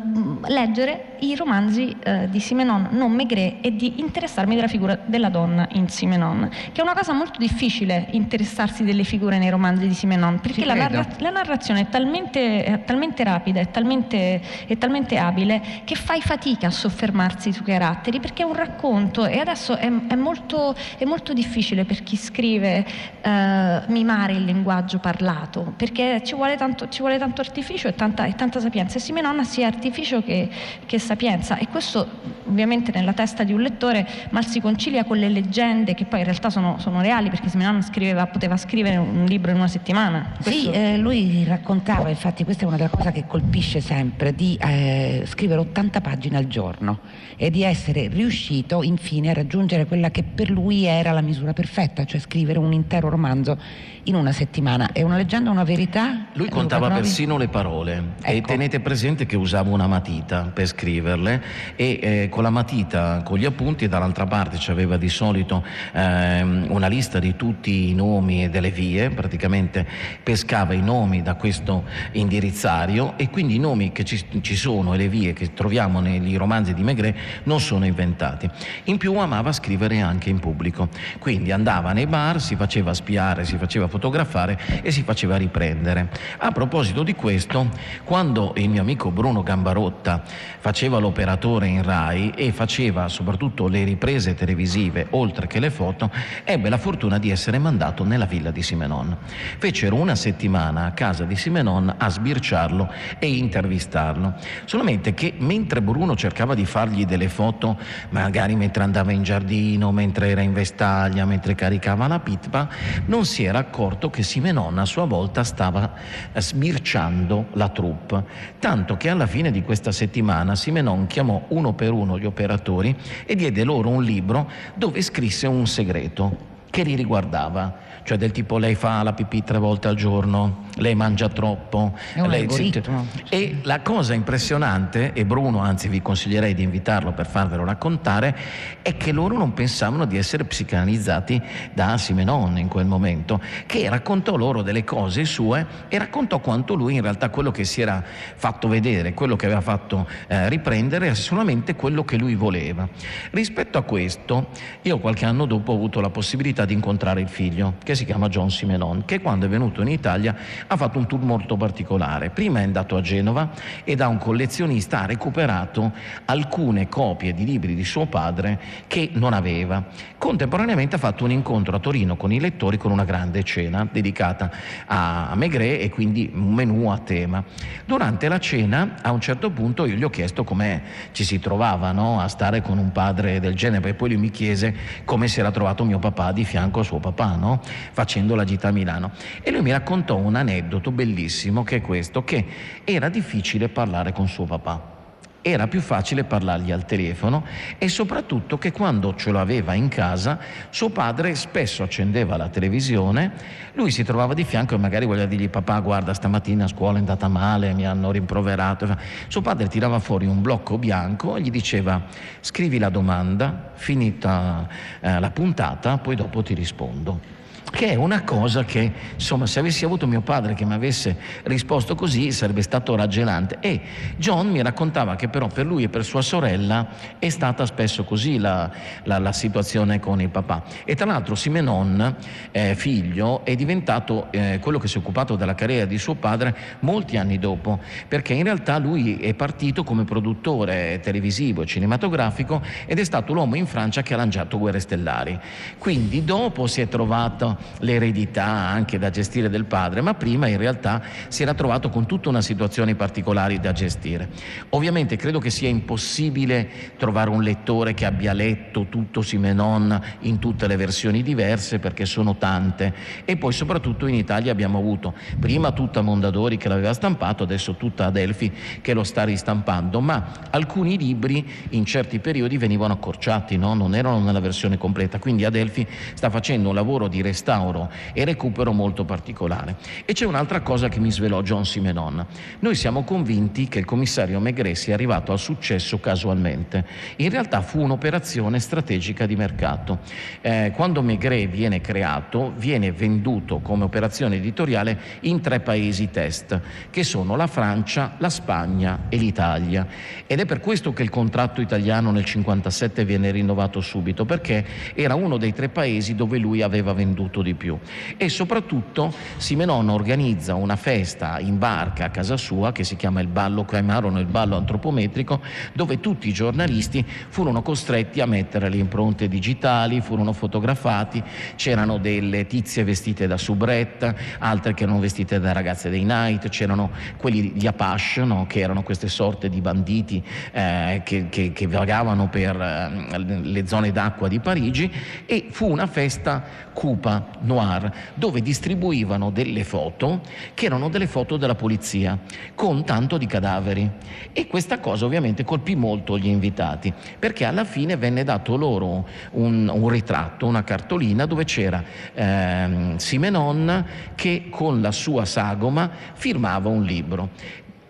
leggere 0.48 1.16
i 1.20 1.34
romanzi 1.34 1.94
eh, 2.02 2.28
di 2.30 2.40
Simenon, 2.40 2.88
non 2.92 3.12
Maigret, 3.12 3.56
e 3.60 3.76
di 3.76 4.00
interessarmi 4.00 4.54
della 4.54 4.68
figura 4.68 4.98
della 5.04 5.28
donna 5.28 5.68
in 5.72 5.88
Simenon, 5.88 6.48
che 6.72 6.80
è 6.80 6.82
una 6.82 6.94
cosa 6.94 7.12
molto 7.12 7.38
difficile 7.38 8.06
interessarsi 8.12 8.84
delle 8.84 9.04
figure 9.04 9.38
nei 9.38 9.50
romanzi 9.50 9.86
di 9.86 9.94
Simenon, 9.94 10.40
perché 10.40 10.64
la, 10.64 10.74
narra- 10.74 11.06
la, 11.18 11.30
narrazione 11.30 11.80
è 11.80 11.88
talmente, 11.88 12.64
è 12.64 12.84
talmente 12.84 13.22
rapida, 13.22 13.60
è 13.60 13.70
talmente, 13.70 14.40
è 14.66 14.78
talmente, 14.78 15.18
abile, 15.18 15.60
che 15.84 15.94
fai 15.94 16.22
fatica 16.22 16.68
a 16.68 16.70
soffermarsi 16.70 17.52
sui 17.52 17.64
caratteri, 17.64 18.18
perché 18.18 18.42
è 18.42 18.46
un 18.46 18.54
racconto 18.54 19.26
e 19.26 19.38
adesso 19.38 19.76
è, 19.76 19.90
è, 20.08 20.14
molto, 20.14 20.74
è 20.96 21.04
molto, 21.04 21.32
difficile 21.34 21.84
per 21.84 22.02
chi 22.02 22.16
scrive 22.16 22.84
eh, 23.20 23.82
mimare 23.86 24.32
il 24.32 24.44
linguaggio 24.44 24.98
parlato, 24.98 25.74
perché 25.76 26.22
ci 26.24 26.34
vuole 26.34 26.56
tanto, 26.56 26.88
ci 26.88 27.00
vuole 27.00 27.18
tanto 27.18 27.40
artificio 27.40 27.88
e 27.88 27.94
tanta, 27.94 28.24
e 28.24 28.34
tanta 28.34 28.58
sapienza. 28.58 28.96
E 28.96 29.00
Simenon 29.00 29.38
sia 29.50 29.66
artificio 29.66 30.22
che, 30.22 30.48
che, 30.86 30.98
sapienza 31.00 31.58
e 31.58 31.66
questo 31.66 32.06
ovviamente 32.46 32.92
nella 32.94 33.12
testa 33.12 33.42
di 33.42 33.52
un 33.52 33.60
lettore 33.60 34.06
mal 34.30 34.46
si 34.46 34.60
concilia 34.60 35.04
con 35.04 35.18
le 35.18 35.28
leggende 35.28 35.94
che 35.94 36.04
poi 36.04 36.20
in 36.20 36.24
realtà 36.24 36.50
sono, 36.50 36.78
sono 36.78 37.00
reali 37.00 37.30
perché 37.30 37.48
Simenon 37.48 37.82
scriveva, 37.82 38.26
poteva 38.26 38.56
scrivere 38.56 38.96
un 38.96 39.24
libro 39.26 39.50
in 39.50 39.56
una 39.56 39.68
settimana. 39.68 40.34
Questo... 40.40 40.50
Sì, 40.50 40.70
eh, 40.70 40.96
lui 40.96 41.44
raccontava, 41.44 42.08
infatti 42.08 42.44
questa 42.44 42.64
è 42.64 42.66
una 42.66 42.76
delle 42.76 42.90
cose 42.90 43.10
che 43.10 43.24
colpisce 43.26 43.80
sempre, 43.80 44.34
di 44.34 44.56
eh, 44.60 45.24
scrivere 45.26 45.60
80 45.60 46.00
pagine 46.00 46.36
al 46.36 46.46
giorno 46.46 47.00
e 47.36 47.50
di 47.50 47.64
essere 47.64 48.06
riuscito 48.08 48.82
infine 48.82 49.30
a 49.30 49.32
raggiungere 49.32 49.86
quella 49.86 50.10
che 50.10 50.22
per 50.22 50.50
lui 50.50 50.84
era 50.84 51.10
la 51.10 51.22
misura 51.22 51.52
perfetta, 51.52 52.04
cioè 52.04 52.20
scrivere 52.20 52.58
un 52.58 52.72
intero 52.72 53.08
romanzo 53.08 53.58
in 54.04 54.14
una 54.14 54.32
settimana. 54.32 54.92
È 54.92 55.02
una 55.02 55.16
leggenda, 55.16 55.50
una 55.50 55.64
verità? 55.64 56.26
Lui 56.34 56.48
contava 56.48 56.90
persino 56.90 57.36
le 57.36 57.48
parole 57.48 58.02
ecco. 58.22 58.30
e 58.30 58.40
tenete 58.42 58.80
presente 58.80 59.26
che 59.26 59.36
usavo 59.40 59.70
una 59.70 59.86
matita 59.86 60.50
per 60.52 60.66
scriverle 60.66 61.42
e 61.76 61.98
eh, 62.02 62.28
con 62.30 62.42
la 62.42 62.50
matita, 62.50 63.22
con 63.24 63.38
gli 63.38 63.44
appunti, 63.44 63.88
dall'altra 63.88 64.26
parte 64.26 64.56
c'aveva 64.58 64.96
di 64.96 65.08
solito 65.08 65.64
ehm, 65.92 66.66
una 66.68 66.86
lista 66.86 67.18
di 67.18 67.36
tutti 67.36 67.90
i 67.90 67.94
nomi 67.94 68.44
e 68.44 68.50
delle 68.50 68.70
vie, 68.70 69.10
praticamente 69.10 69.86
pescava 70.22 70.74
i 70.74 70.82
nomi 70.82 71.22
da 71.22 71.34
questo 71.34 71.84
indirizzario 72.12 73.16
e 73.16 73.30
quindi 73.30 73.56
i 73.56 73.58
nomi 73.58 73.92
che 73.92 74.04
ci, 74.04 74.22
ci 74.40 74.56
sono 74.56 74.94
e 74.94 74.96
le 74.96 75.08
vie 75.08 75.32
che 75.32 75.54
troviamo 75.54 76.00
nei 76.00 76.36
romanzi 76.36 76.74
di 76.74 76.82
Maigret 76.82 77.16
non 77.44 77.60
sono 77.60 77.84
inventati. 77.84 78.48
In 78.84 78.98
più 78.98 79.16
amava 79.16 79.52
scrivere 79.52 80.00
anche 80.00 80.30
in 80.30 80.38
pubblico, 80.38 80.88
quindi 81.18 81.52
andava 81.52 81.92
nei 81.92 82.06
bar, 82.06 82.40
si 82.40 82.56
faceva 82.56 82.94
spiare, 82.94 83.44
si 83.44 83.56
faceva 83.56 83.88
fotografare 83.88 84.58
e 84.82 84.90
si 84.90 85.02
faceva 85.02 85.36
riprendere. 85.36 86.08
A 86.38 86.50
proposito 86.52 87.02
di 87.02 87.14
questo, 87.14 87.68
quando 88.04 88.52
il 88.56 88.68
mio 88.68 88.80
amico 88.80 89.10
Bruno 89.10 89.29
Gambarotta 89.42 90.22
faceva 90.58 90.98
l'operatore 90.98 91.68
in 91.68 91.82
RAI 91.82 92.32
e 92.34 92.52
faceva 92.52 93.08
soprattutto 93.08 93.68
le 93.68 93.84
riprese 93.84 94.34
televisive 94.34 95.06
oltre 95.10 95.46
che 95.46 95.60
le 95.60 95.70
foto, 95.70 96.10
ebbe 96.44 96.68
la 96.68 96.78
fortuna 96.78 97.18
di 97.18 97.30
essere 97.30 97.58
mandato 97.58 98.04
nella 98.04 98.26
villa 98.26 98.50
di 98.50 98.62
Simenon. 98.62 99.16
Fecero 99.58 99.96
una 99.96 100.14
settimana 100.14 100.86
a 100.86 100.90
casa 100.92 101.24
di 101.24 101.36
Simenon 101.36 101.94
a 101.96 102.08
sbirciarlo 102.08 102.92
e 103.18 103.28
intervistarlo. 103.28 104.34
Solamente 104.64 105.14
che 105.14 105.34
mentre 105.38 105.80
Bruno 105.80 106.16
cercava 106.16 106.54
di 106.54 106.66
fargli 106.66 107.06
delle 107.06 107.28
foto, 107.28 107.78
magari 108.10 108.56
mentre 108.56 108.82
andava 108.82 109.12
in 109.12 109.22
giardino, 109.22 109.92
mentre 109.92 110.28
era 110.28 110.40
in 110.40 110.52
vestaglia, 110.52 111.24
mentre 111.24 111.54
caricava 111.54 112.06
la 112.06 112.20
pitpa, 112.20 112.68
non 113.06 113.24
si 113.24 113.44
era 113.44 113.58
accorto 113.58 114.10
che 114.10 114.22
Simenon 114.22 114.78
a 114.78 114.84
sua 114.84 115.04
volta 115.04 115.44
stava 115.44 115.92
sbirciando 116.34 117.46
la 117.52 117.68
troupe. 117.68 118.24
Tanto 118.58 118.96
che 118.96 119.08
alla 119.08 119.19
fine 119.26 119.50
di 119.50 119.62
questa 119.62 119.92
settimana 119.92 120.54
Simenon 120.54 121.06
chiamò 121.06 121.42
uno 121.48 121.72
per 121.72 121.92
uno 121.92 122.18
gli 122.18 122.26
operatori 122.26 122.94
e 123.24 123.34
diede 123.34 123.64
loro 123.64 123.88
un 123.88 124.02
libro 124.02 124.50
dove 124.74 125.02
scrisse 125.02 125.46
un 125.46 125.66
segreto 125.66 126.48
che 126.70 126.82
li 126.82 126.94
riguardava 126.94 127.89
cioè 128.10 128.18
del 128.18 128.32
tipo 128.32 128.58
lei 128.58 128.74
fa 128.74 129.04
la 129.04 129.12
pipì 129.12 129.44
tre 129.44 129.58
volte 129.58 129.86
al 129.86 129.94
giorno, 129.94 130.64
lei 130.78 130.96
mangia 130.96 131.28
troppo. 131.28 131.96
Lei... 132.14 132.40
algoritmo. 132.40 133.06
E 133.28 133.58
la 133.62 133.82
cosa 133.82 134.14
impressionante, 134.14 135.12
e 135.12 135.24
Bruno 135.24 135.60
anzi 135.60 135.86
vi 135.86 136.02
consiglierei 136.02 136.52
di 136.52 136.64
invitarlo 136.64 137.12
per 137.12 137.28
farvelo 137.28 137.64
raccontare, 137.64 138.36
è 138.82 138.96
che 138.96 139.12
loro 139.12 139.36
non 139.36 139.54
pensavano 139.54 140.06
di 140.06 140.16
essere 140.16 140.42
psicanalizzati 140.42 141.40
da 141.72 141.96
Simenon 141.98 142.58
in 142.58 142.66
quel 142.66 142.86
momento, 142.86 143.40
che 143.66 143.88
raccontò 143.88 144.34
loro 144.34 144.62
delle 144.62 144.82
cose 144.82 145.24
sue 145.24 145.64
e 145.86 145.96
raccontò 145.96 146.40
quanto 146.40 146.74
lui 146.74 146.96
in 146.96 147.02
realtà 147.02 147.28
quello 147.28 147.52
che 147.52 147.62
si 147.62 147.80
era 147.80 148.02
fatto 148.34 148.66
vedere, 148.66 149.14
quello 149.14 149.36
che 149.36 149.44
aveva 149.46 149.60
fatto 149.60 150.08
eh, 150.26 150.48
riprendere, 150.48 151.06
era 151.06 151.14
solamente 151.14 151.76
quello 151.76 152.04
che 152.04 152.16
lui 152.16 152.34
voleva. 152.34 152.88
Rispetto 153.30 153.78
a 153.78 153.82
questo, 153.82 154.48
io 154.82 154.98
qualche 154.98 155.26
anno 155.26 155.46
dopo 155.46 155.70
ho 155.70 155.76
avuto 155.76 156.00
la 156.00 156.10
possibilità 156.10 156.64
di 156.64 156.74
incontrare 156.74 157.20
il 157.20 157.28
figlio, 157.28 157.74
che 157.84 157.98
si 158.00 158.06
chiama 158.06 158.28
John 158.28 158.50
Simenon, 158.50 159.04
che 159.04 159.20
quando 159.20 159.44
è 159.44 159.48
venuto 159.48 159.82
in 159.82 159.88
Italia 159.88 160.34
ha 160.66 160.76
fatto 160.76 160.98
un 160.98 161.06
tour 161.06 161.20
molto 161.22 161.56
particolare. 161.58 162.30
Prima 162.30 162.60
è 162.60 162.62
andato 162.62 162.96
a 162.96 163.02
Genova 163.02 163.50
e 163.84 163.94
da 163.94 164.08
un 164.08 164.16
collezionista 164.16 165.02
ha 165.02 165.06
recuperato 165.06 165.92
alcune 166.24 166.88
copie 166.88 167.34
di 167.34 167.44
libri 167.44 167.74
di 167.74 167.84
suo 167.84 168.06
padre 168.06 168.58
che 168.86 169.10
non 169.12 169.34
aveva. 169.34 169.84
Contemporaneamente 170.16 170.96
ha 170.96 170.98
fatto 170.98 171.24
un 171.24 171.30
incontro 171.30 171.76
a 171.76 171.78
Torino 171.78 172.16
con 172.16 172.32
i 172.32 172.40
lettori 172.40 172.78
con 172.78 172.90
una 172.90 173.04
grande 173.04 173.42
cena 173.42 173.86
dedicata 173.90 174.50
a 174.86 175.32
Maigret 175.34 175.82
e 175.82 175.90
quindi 175.90 176.30
un 176.32 176.54
menù 176.54 176.88
a 176.88 176.98
tema. 176.98 177.44
Durante 177.84 178.28
la 178.28 178.38
cena 178.38 178.94
a 179.02 179.12
un 179.12 179.20
certo 179.20 179.50
punto 179.50 179.84
io 179.84 179.94
gli 179.94 180.04
ho 180.04 180.10
chiesto 180.10 180.42
come 180.42 180.82
ci 181.12 181.24
si 181.24 181.38
trovava 181.38 181.92
no? 181.92 182.18
a 182.18 182.28
stare 182.28 182.62
con 182.62 182.78
un 182.78 182.92
padre 182.92 183.40
del 183.40 183.54
genere, 183.54 183.90
e 183.90 183.94
poi 183.94 184.10
lui 184.10 184.18
mi 184.18 184.30
chiese 184.30 184.74
come 185.04 185.28
si 185.28 185.38
era 185.38 185.50
trovato 185.50 185.84
mio 185.84 185.98
papà 185.98 186.32
di 186.32 186.44
fianco 186.44 186.80
a 186.80 186.82
suo 186.82 186.98
papà. 186.98 187.36
No? 187.36 187.60
Facendo 187.92 188.34
la 188.34 188.44
gita 188.44 188.68
a 188.68 188.72
Milano. 188.72 189.12
E 189.42 189.50
lui 189.50 189.62
mi 189.62 189.72
raccontò 189.72 190.16
un 190.16 190.34
aneddoto 190.34 190.90
bellissimo 190.90 191.62
che 191.62 191.76
è 191.76 191.80
questo, 191.80 192.24
che 192.24 192.44
era 192.84 193.08
difficile 193.08 193.68
parlare 193.68 194.12
con 194.12 194.28
suo 194.28 194.44
papà 194.44 194.98
era 195.42 195.68
più 195.68 195.80
facile 195.80 196.24
parlargli 196.24 196.70
al 196.70 196.84
telefono 196.84 197.44
e 197.78 197.88
soprattutto 197.88 198.58
che 198.58 198.72
quando 198.72 199.14
ce 199.14 199.32
l'aveva 199.32 199.72
in 199.74 199.88
casa 199.88 200.38
suo 200.68 200.90
padre 200.90 201.34
spesso 201.34 201.82
accendeva 201.82 202.36
la 202.36 202.48
televisione, 202.48 203.32
lui 203.74 203.90
si 203.90 204.04
trovava 204.04 204.34
di 204.34 204.44
fianco 204.44 204.74
e 204.74 204.78
magari 204.78 205.06
voleva 205.06 205.26
dirgli 205.26 205.48
papà 205.48 205.80
guarda 205.80 206.12
stamattina 206.12 206.64
a 206.64 206.68
scuola 206.68 206.96
è 206.96 207.00
andata 207.00 207.28
male, 207.28 207.72
mi 207.72 207.86
hanno 207.86 208.10
rimproverato. 208.10 208.94
Suo 209.28 209.40
padre 209.40 209.68
tirava 209.68 209.98
fuori 209.98 210.26
un 210.26 210.42
blocco 210.42 210.76
bianco 210.76 211.36
e 211.36 211.40
gli 211.40 211.50
diceva 211.50 212.02
scrivi 212.40 212.78
la 212.78 212.90
domanda, 212.90 213.72
finita 213.74 214.68
eh, 215.00 215.18
la 215.18 215.30
puntata, 215.30 215.96
poi 215.98 216.16
dopo 216.16 216.42
ti 216.42 216.54
rispondo 216.54 217.38
che 217.70 217.90
è 217.90 217.94
una 217.94 218.22
cosa 218.22 218.64
che, 218.64 218.92
insomma, 219.14 219.46
se 219.46 219.60
avessi 219.60 219.84
avuto 219.84 220.06
mio 220.06 220.20
padre 220.20 220.54
che 220.54 220.64
mi 220.64 220.74
avesse 220.74 221.16
risposto 221.44 221.94
così 221.94 222.32
sarebbe 222.32 222.62
stato 222.62 222.94
raggelante. 222.96 223.58
E 223.60 223.80
John 224.16 224.48
mi 224.50 224.60
raccontava 224.62 225.16
che 225.16 225.28
però 225.28 225.46
per 225.46 225.66
lui 225.66 225.84
e 225.84 225.88
per 225.88 226.04
sua 226.04 226.20
sorella 226.20 226.88
è 227.18 227.28
stata 227.28 227.64
spesso 227.66 228.04
così 228.04 228.38
la, 228.38 228.70
la, 229.04 229.18
la 229.18 229.32
situazione 229.32 230.00
con 230.00 230.20
il 230.20 230.28
papà. 230.28 230.64
E 230.84 230.94
tra 230.94 231.06
l'altro 231.06 231.34
Simenon, 231.34 232.16
eh, 232.50 232.74
figlio, 232.74 233.44
è 233.44 233.54
diventato 233.54 234.26
eh, 234.30 234.58
quello 234.60 234.78
che 234.78 234.88
si 234.88 234.96
è 234.96 235.00
occupato 235.00 235.36
della 235.36 235.54
carriera 235.54 235.86
di 235.86 235.98
suo 235.98 236.14
padre 236.14 236.56
molti 236.80 237.16
anni 237.16 237.38
dopo, 237.38 237.78
perché 238.08 238.34
in 238.34 238.42
realtà 238.42 238.78
lui 238.78 239.16
è 239.18 239.34
partito 239.34 239.84
come 239.84 240.04
produttore 240.04 241.00
televisivo 241.00 241.62
e 241.62 241.66
cinematografico 241.66 242.62
ed 242.86 242.98
è 242.98 243.04
stato 243.04 243.32
l'uomo 243.32 243.54
in 243.54 243.66
Francia 243.66 244.02
che 244.02 244.14
ha 244.14 244.16
lanciato 244.16 244.58
Guerre 244.58 244.80
Stellari. 244.80 245.38
Quindi 245.78 246.24
dopo 246.24 246.66
si 246.66 246.80
è 246.80 246.88
trovato 246.88 247.58
l'eredità 247.80 248.44
anche 248.44 248.98
da 248.98 249.10
gestire 249.10 249.48
del 249.48 249.64
padre, 249.64 250.00
ma 250.00 250.14
prima 250.14 250.46
in 250.46 250.56
realtà 250.56 251.02
si 251.28 251.42
era 251.42 251.54
trovato 251.54 251.88
con 251.88 252.06
tutta 252.06 252.28
una 252.28 252.40
situazione 252.40 252.94
particolare 252.94 253.58
da 253.60 253.72
gestire. 253.72 254.28
Ovviamente 254.70 255.16
credo 255.16 255.38
che 255.38 255.50
sia 255.50 255.68
impossibile 255.68 256.68
trovare 256.96 257.30
un 257.30 257.42
lettore 257.42 257.94
che 257.94 258.04
abbia 258.04 258.32
letto 258.32 258.86
tutto 258.88 259.22
Simenon 259.22 260.00
in 260.20 260.38
tutte 260.38 260.66
le 260.66 260.76
versioni 260.76 261.22
diverse 261.22 261.78
perché 261.78 262.06
sono 262.06 262.36
tante 262.36 262.94
e 263.24 263.36
poi 263.36 263.52
soprattutto 263.52 264.06
in 264.06 264.14
Italia 264.14 264.52
abbiamo 264.52 264.78
avuto 264.78 265.14
prima 265.38 265.72
tutta 265.72 266.00
Mondadori 266.00 266.56
che 266.56 266.68
l'aveva 266.68 266.92
stampato, 266.92 267.42
adesso 267.42 267.74
tutta 267.74 268.06
Adelphi 268.06 268.52
che 268.80 268.94
lo 268.94 269.04
sta 269.04 269.24
ristampando, 269.24 270.00
ma 270.00 270.32
alcuni 270.50 270.96
libri 270.96 271.46
in 271.70 271.84
certi 271.84 272.20
periodi 272.20 272.56
venivano 272.56 272.94
accorciati, 272.94 273.56
no? 273.56 273.74
non 273.74 273.94
erano 273.94 274.20
nella 274.20 274.40
versione 274.40 274.78
completa, 274.78 275.18
quindi 275.18 275.44
Adelphi 275.44 275.86
sta 276.14 276.30
facendo 276.30 276.68
un 276.68 276.74
lavoro 276.74 277.08
di 277.08 277.20
restauro 277.20 277.49
restauro 277.50 277.90
e 278.12 278.24
recupero 278.24 278.72
molto 278.72 279.04
particolare. 279.04 279.76
E 280.04 280.12
c'è 280.12 280.24
un'altra 280.24 280.60
cosa 280.60 280.88
che 280.88 281.00
mi 281.00 281.10
svelò 281.10 281.42
John 281.42 281.64
Simenon. 281.64 282.24
Noi 282.60 282.74
siamo 282.76 283.02
convinti 283.02 283.66
che 283.66 283.80
il 283.80 283.84
commissario 283.84 284.38
Maigret 284.38 284.76
sia 284.76 284.94
arrivato 284.94 285.32
al 285.32 285.38
successo 285.38 285.98
casualmente. 285.98 286.86
In 287.16 287.30
realtà 287.30 287.60
fu 287.60 287.80
un'operazione 287.80 288.60
strategica 288.60 289.26
di 289.26 289.34
mercato. 289.34 289.98
Eh, 290.40 290.72
quando 290.74 291.02
Maigret 291.02 291.48
viene 291.48 291.80
creato, 291.80 292.52
viene 292.56 292.92
venduto 292.92 293.58
come 293.58 293.84
operazione 293.84 294.36
editoriale 294.36 294.98
in 295.20 295.40
tre 295.40 295.60
paesi 295.60 296.10
test, 296.10 296.60
che 296.90 297.02
sono 297.02 297.34
la 297.34 297.48
Francia, 297.48 298.14
la 298.18 298.30
Spagna 298.30 299.06
e 299.08 299.16
l'Italia. 299.16 299.86
Ed 300.26 300.38
è 300.38 300.46
per 300.46 300.60
questo 300.60 300.92
che 300.92 301.02
il 301.02 301.10
contratto 301.10 301.60
italiano 301.60 302.10
nel 302.12 302.24
1957 302.24 303.04
viene 303.04 303.30
rinnovato 303.30 303.80
subito, 303.80 304.24
perché 304.24 304.64
era 304.94 305.14
uno 305.14 305.36
dei 305.36 305.52
tre 305.52 305.68
paesi 305.68 306.14
dove 306.14 306.38
lui 306.38 306.62
aveva 306.62 306.92
venduto 306.92 307.39
molto 307.40 307.42
di 307.42 307.54
più. 307.54 307.78
E 308.16 308.28
soprattutto 308.28 309.12
Simenon 309.36 309.88
organizza 309.88 310.54
una 310.54 310.76
festa 310.76 311.38
in 311.40 311.58
barca 311.58 312.04
a 312.04 312.10
casa 312.10 312.36
sua 312.36 312.72
che 312.72 312.84
si 312.84 312.96
chiama 312.96 313.20
il 313.20 313.26
ballo 313.26 313.64
chiamarono 313.64 314.20
il 314.20 314.26
ballo 314.26 314.56
antropometrico, 314.56 315.40
dove 315.72 316.00
tutti 316.00 316.28
i 316.28 316.32
giornalisti 316.32 317.04
furono 317.28 317.62
costretti 317.62 318.20
a 318.20 318.26
mettere 318.26 318.68
le 318.68 318.76
impronte 318.76 319.28
digitali, 319.28 320.00
furono 320.00 320.32
fotografati, 320.32 321.22
c'erano 321.56 321.98
delle 321.98 322.46
tizie 322.46 322.84
vestite 322.84 323.26
da 323.26 323.36
soubrette, 323.36 324.16
altre 324.38 324.74
che 324.74 324.84
erano 324.84 325.00
vestite 325.00 325.40
da 325.40 325.52
ragazze 325.52 325.90
dei 325.90 326.04
night, 326.04 326.48
c'erano 326.48 326.90
quelli 327.16 327.52
di 327.54 327.66
Apache, 327.66 328.24
no? 328.24 328.46
che 328.46 328.60
erano 328.60 328.82
queste 328.82 329.08
sorte 329.08 329.48
di 329.48 329.60
banditi 329.60 330.22
eh, 330.52 331.02
che, 331.04 331.28
che, 331.28 331.52
che, 331.52 331.66
vagavano 331.66 332.28
per 332.28 332.60
eh, 332.60 333.18
le 333.18 333.66
zone 333.66 333.92
d'acqua 333.92 334.28
di 334.28 334.40
Parigi 334.40 334.90
e 335.26 335.46
fu 335.50 335.70
una 335.70 335.86
festa 335.86 336.42
cupa 336.72 337.29
noir 337.40 337.92
dove 338.14 338.40
distribuivano 338.40 339.30
delle 339.30 339.64
foto 339.64 340.20
che 340.54 340.66
erano 340.66 340.88
delle 340.88 341.06
foto 341.06 341.36
della 341.36 341.54
polizia 341.54 342.18
con 342.54 342.84
tanto 342.84 343.18
di 343.18 343.26
cadaveri. 343.26 343.90
E 344.32 344.46
questa 344.46 344.78
cosa 344.80 345.04
ovviamente 345.04 345.44
colpì 345.44 345.74
molto 345.74 346.18
gli 346.18 346.26
invitati 346.26 346.92
perché 347.18 347.44
alla 347.44 347.64
fine 347.64 347.96
venne 347.96 348.24
dato 348.24 348.56
loro 348.56 349.06
un, 349.32 349.70
un 349.72 349.88
ritratto, 349.88 350.46
una 350.46 350.64
cartolina 350.64 351.26
dove 351.26 351.44
c'era 351.44 351.82
ehm, 352.14 352.96
Simenon 352.96 353.84
che 354.14 354.48
con 354.50 354.80
la 354.80 354.92
sua 354.92 355.24
sagoma 355.24 355.90
firmava 356.14 356.68
un 356.68 356.82
libro 356.82 357.28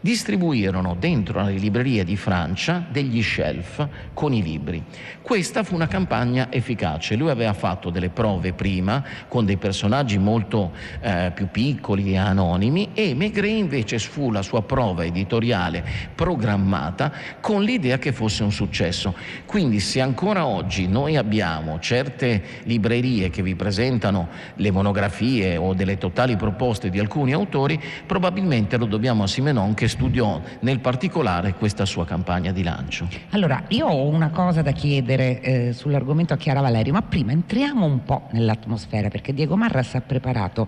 distribuirono 0.01 0.97
dentro 0.99 1.43
le 1.43 1.53
librerie 1.53 2.05
di 2.05 2.17
Francia 2.17 2.85
degli 2.91 3.23
shelf 3.23 3.87
con 4.15 4.33
i 4.33 4.43
libri. 4.43 4.83
Questa 5.21 5.63
fu 5.63 5.75
una 5.75 5.87
campagna 5.87 6.51
efficace. 6.51 7.17
Lui 7.17 7.31
aveva 7.31 7.53
fatto 7.53 7.91
delle 7.91 8.09
prove 8.09 8.53
prima 8.53 9.05
con 9.29 9.45
dei 9.45 9.59
personaggi 9.59 10.19
molto 10.19 10.73
eh, 11.01 11.33
più 11.35 11.49
piccoli 11.51 12.13
e 12.13 12.17
anonimi 12.17 12.91
e 12.95 13.15
Maigret 13.15 13.51
invece 13.51 13.99
fu 13.99 14.31
la 14.31 14.43
sua 14.43 14.63
prova 14.63 15.05
editoriale 15.05 15.85
programmata 16.15 17.13
con 17.41 17.63
l'idea 17.63 17.99
che 17.99 18.13
fosse 18.13 18.43
un 18.43 18.53
successo. 18.53 19.15
Quindi 19.45 19.81
se 19.81 20.01
ancora 20.01 20.47
oggi 20.47 20.89
noi 20.89 21.17
abbiamo 21.17 21.79
certe 21.79 22.43
librerie 22.65 23.31
che 23.31 23.43
vi 23.43 23.55
presentano 23.55 24.29
le 24.55 24.71
monografie 24.71 25.57
o 25.57 25.75
delle 25.75 25.99
totali 25.99 26.37
proposte 26.37 26.89
di 26.89 26.99
alcuni 26.99 27.33
autori, 27.33 27.81
probabilmente 28.07 28.77
lo 28.77 28.87
dobbiamo 28.87 29.25
a 29.25 29.27
Simenon 29.27 29.75
che 29.75 29.89
studiò 29.91 30.41
nel 30.61 30.81
particolare 30.81 31.55
questa 31.55 31.85
sua 31.85 32.07
campagna 32.07 32.53
di 32.53 32.63
lancio. 32.63 33.09
Allora, 33.31 33.65
io 33.69 33.87
ho 33.87 34.09
una 34.09 34.31
cosa 34.31 34.63
da 34.63 34.73
chiedere 34.73 35.41
eh, 35.41 35.73
sull'argomento 35.75 36.33
a 36.33 36.37
Chiara 36.39 36.63
Valerio, 36.63 36.95
ma 36.95 37.03
prima 37.03 37.33
entriamo 37.33 37.85
un 37.85 38.03
po' 38.05 38.29
nell'atmosfera 38.31 39.09
perché 39.09 39.35
Diego 39.35 39.57
Marras 39.57 39.95
ha 39.97 40.01
preparato 40.01 40.67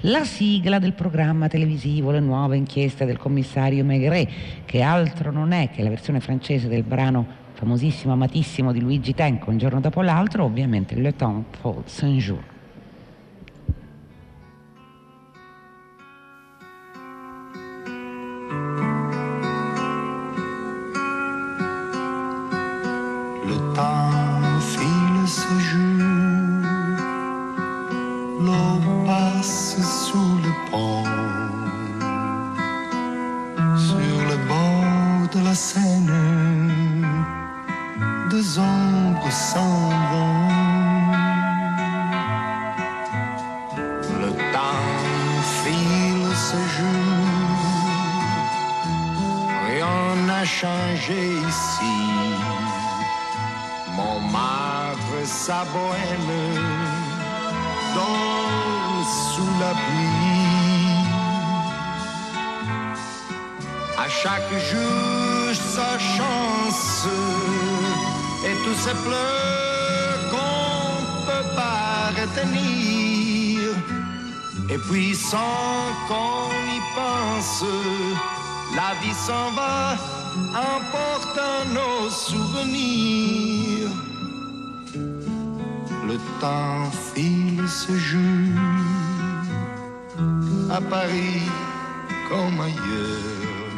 la 0.00 0.24
sigla 0.24 0.80
del 0.80 0.94
programma 0.94 1.46
televisivo 1.46 2.10
Le 2.10 2.20
nuove 2.20 2.56
inchieste 2.56 3.04
del 3.04 3.18
commissario 3.18 3.84
Maigret, 3.84 4.28
che 4.64 4.82
altro 4.82 5.30
non 5.30 5.52
è 5.52 5.70
che 5.70 5.82
la 5.82 5.90
versione 5.90 6.18
francese 6.18 6.66
del 6.66 6.82
brano 6.82 7.40
famosissimo, 7.52 8.12
amatissimo 8.12 8.72
di 8.72 8.80
Luigi 8.80 9.14
Tenco, 9.14 9.50
un 9.50 9.58
giorno 9.58 9.80
dopo 9.80 10.02
l'altro, 10.02 10.44
ovviamente 10.44 10.96
Le 10.96 11.14
Temps 11.14 11.58
pour 11.60 11.82
Saint-Jour. 11.84 12.51
Et 74.72 74.78
puis 74.78 75.14
sans 75.14 75.92
qu'on 76.08 76.48
y 76.76 76.80
pense, 76.94 77.64
la 78.74 78.94
vie 79.02 79.14
s'en 79.14 79.50
va, 79.52 79.96
emportant 80.74 81.64
nos 81.74 82.08
souvenirs. 82.08 83.90
Le 86.06 86.16
temps 86.40 86.90
file 87.14 87.68
ce 87.68 87.92
jour 87.98 88.58
à 90.70 90.80
Paris 90.80 91.42
comme 92.30 92.60
ailleurs. 92.60 93.74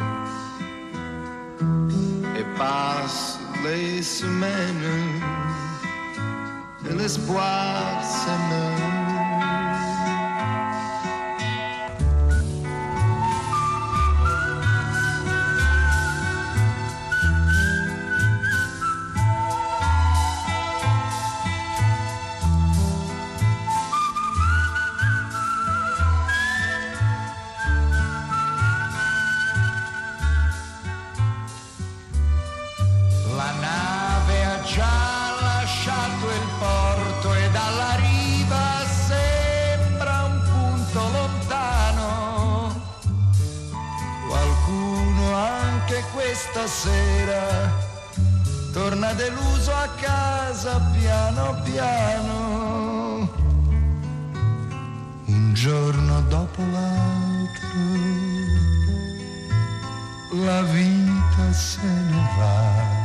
Et 2.37 2.45
passe 2.57 3.39
les 3.65 4.01
semaines 4.01 5.23
que 6.85 6.93
l'espoir 6.93 8.03
s'émeut. 8.03 8.94
sera 46.67 47.71
torna 48.73 49.13
deluso 49.13 49.71
a 49.73 49.87
casa 49.99 50.79
piano 50.99 51.61
piano. 51.63 53.29
Un 55.25 55.53
giorno 55.53 56.21
dopo 56.21 56.61
l'altro 56.71 57.35
la 60.43 60.61
vita 60.63 61.53
se 61.53 61.81
ne 61.81 62.29
va 62.37 63.03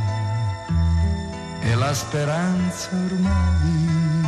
e 1.61 1.75
la 1.75 1.93
speranza 1.93 2.89
ormai 2.91 4.20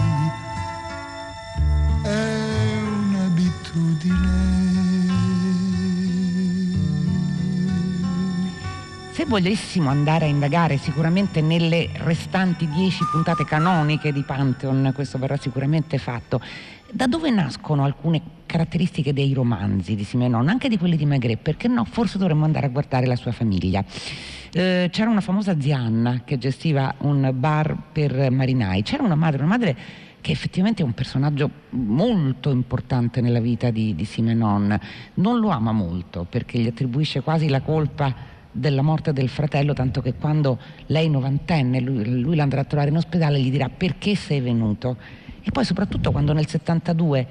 volessimo 9.26 9.90
andare 9.90 10.26
a 10.26 10.28
indagare 10.28 10.78
sicuramente 10.78 11.42
nelle 11.42 11.90
restanti 11.98 12.68
dieci 12.68 13.04
puntate 13.12 13.46
canoniche 13.46 14.12
di 14.12 14.22
Pantheon, 14.24 14.92
questo 14.94 15.18
verrà 15.18 15.38
sicuramente 15.38 15.98
fatto, 15.98 16.42
da 16.92 17.08
dove 17.08 17.30
nascono 17.30 17.84
alcune 17.84 18.22
caratteristiche 18.46 19.14
dei 19.14 19.34
romanzi 19.34 19.96
di 19.96 20.04
Simenon, 20.04 20.48
anche 20.48 20.70
di 20.70 20.78
quelli 20.78 20.96
di 20.96 21.06
Maigret? 21.06 21.40
Perché 21.40 21.68
no? 21.68 21.86
Forse 21.86 22.18
dovremmo 22.18 22.46
andare 22.46 22.68
a 22.68 22.70
guardare 22.70 23.06
la 23.06 23.16
sua 23.16 23.32
famiglia. 23.32 23.84
Eh, 24.52 24.90
c'era 24.92 25.10
una 25.10 25.22
famosa 25.22 25.60
zia 25.60 25.78
Anna 25.78 26.22
che 26.24 26.38
gestiva 26.38 26.94
un 27.00 27.32
bar 27.34 27.76
per 27.92 28.30
marinai, 28.30 28.84
c'era 28.84 29.04
una 29.04 29.16
madre, 29.16 29.40
una 29.40 29.48
madre 29.48 29.78
che 30.22 30.32
effettivamente 30.32 30.84
è 30.84 30.86
un 30.86 30.94
personaggio 30.94 31.50
molto 31.72 32.50
importante 32.50 33.20
nella 33.20 33.42
vita 33.42 33.72
di, 33.72 33.94
di 33.96 34.06
Simenon. 34.06 34.80
Non 35.16 35.40
lo 35.40 35.50
ama 35.50 35.72
molto 35.72 36.26
perché 36.30 36.60
gli 36.60 36.68
attribuisce 36.68 37.22
quasi 37.22 37.50
la 37.50 37.62
colpa 37.62 38.32
della 38.54 38.82
morte 38.82 39.12
del 39.12 39.28
fratello, 39.28 39.74
tanto 39.74 40.02
che 40.02 40.14
quando 40.14 40.58
lei 40.86 41.10
novantenne, 41.10 41.82
lui, 41.82 42.22
lui 42.22 42.36
l'andrà 42.36 42.62
a 42.62 42.64
trovare 42.64 42.90
in 42.90 42.96
ospedale, 42.96 43.42
gli 43.42 43.52
dirà 43.52 43.70
perché 43.70 44.16
sei 44.16 44.40
venuto. 44.40 44.96
E 45.42 45.52
poi 45.52 45.66
soprattutto 45.66 46.12
quando 46.12 46.32
nel 46.32 46.48
72 46.48 47.28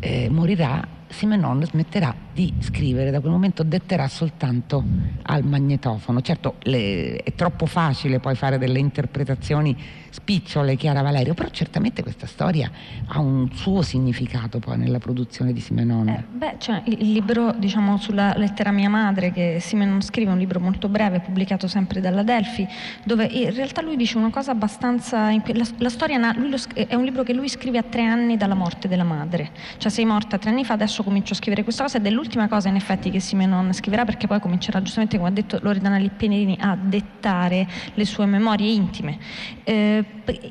eh, 0.00 0.28
morirà, 0.28 1.00
Simenon 1.06 1.62
smetterà 1.64 2.14
di 2.32 2.52
scrivere, 2.58 3.10
da 3.10 3.20
quel 3.20 3.32
momento 3.32 3.62
detterà 3.62 4.08
soltanto 4.08 4.82
al 5.22 5.44
magnetofono. 5.44 6.22
Certo 6.22 6.54
le, 6.62 7.18
è 7.18 7.34
troppo 7.34 7.66
facile 7.66 8.18
poi 8.18 8.34
fare 8.34 8.58
delle 8.58 8.78
interpretazioni 8.78 9.76
spicciole, 10.12 10.76
Chiara 10.76 11.00
Valerio, 11.00 11.32
però 11.32 11.48
certamente 11.48 12.02
questa 12.02 12.26
storia 12.26 12.70
ha 13.06 13.18
un 13.18 13.50
suo 13.52 13.80
significato 13.80 14.58
poi 14.58 14.76
nella 14.76 14.98
produzione 14.98 15.52
di 15.52 15.60
Simenon. 15.60 16.08
Eh, 16.08 16.24
beh, 16.30 16.56
cioè, 16.58 16.82
il 16.84 17.10
libro 17.10 17.52
diciamo, 17.52 17.96
sulla 17.96 18.34
lettera 18.36 18.70
mia 18.70 18.90
madre 18.90 19.32
che 19.32 19.58
Simenon 19.58 20.02
scrive, 20.02 20.30
un 20.30 20.38
libro 20.38 20.60
molto 20.60 20.88
breve, 20.88 21.20
pubblicato 21.20 21.66
sempre 21.66 22.00
dalla 22.00 22.22
Delphi, 22.22 22.68
dove 23.04 23.24
in 23.24 23.54
realtà 23.54 23.80
lui 23.80 23.96
dice 23.96 24.18
una 24.18 24.30
cosa 24.30 24.50
abbastanza... 24.52 25.30
La, 25.32 25.66
la 25.78 25.88
storia 25.88 26.18
lo, 26.34 26.56
è 26.74 26.94
un 26.94 27.04
libro 27.04 27.22
che 27.22 27.32
lui 27.32 27.48
scrive 27.48 27.78
a 27.78 27.82
tre 27.82 28.04
anni 28.04 28.36
dalla 28.36 28.54
morte 28.54 28.88
della 28.88 29.04
madre, 29.04 29.50
cioè 29.78 29.90
sei 29.90 30.04
morta 30.04 30.36
tre 30.36 30.50
anni 30.50 30.64
fa, 30.64 30.74
adesso 30.74 31.02
comincio 31.02 31.32
a 31.32 31.36
scrivere 31.36 31.62
questa 31.62 31.84
cosa 31.84 31.96
ed 31.96 32.06
è 32.06 32.10
l'ultima 32.10 32.48
cosa 32.48 32.68
in 32.68 32.76
effetti 32.76 33.10
che 33.10 33.18
Simenon 33.18 33.72
scriverà 33.72 34.04
perché 34.04 34.26
poi 34.26 34.40
comincerà 34.40 34.82
giustamente, 34.82 35.16
come 35.16 35.30
ha 35.30 35.32
detto 35.32 35.58
Loredana 35.62 35.96
Lippenerini, 35.96 36.58
a 36.60 36.76
dettare 36.76 37.66
le 37.94 38.04
sue 38.04 38.26
memorie 38.26 38.70
intime. 38.70 39.18
Eh, 39.64 40.01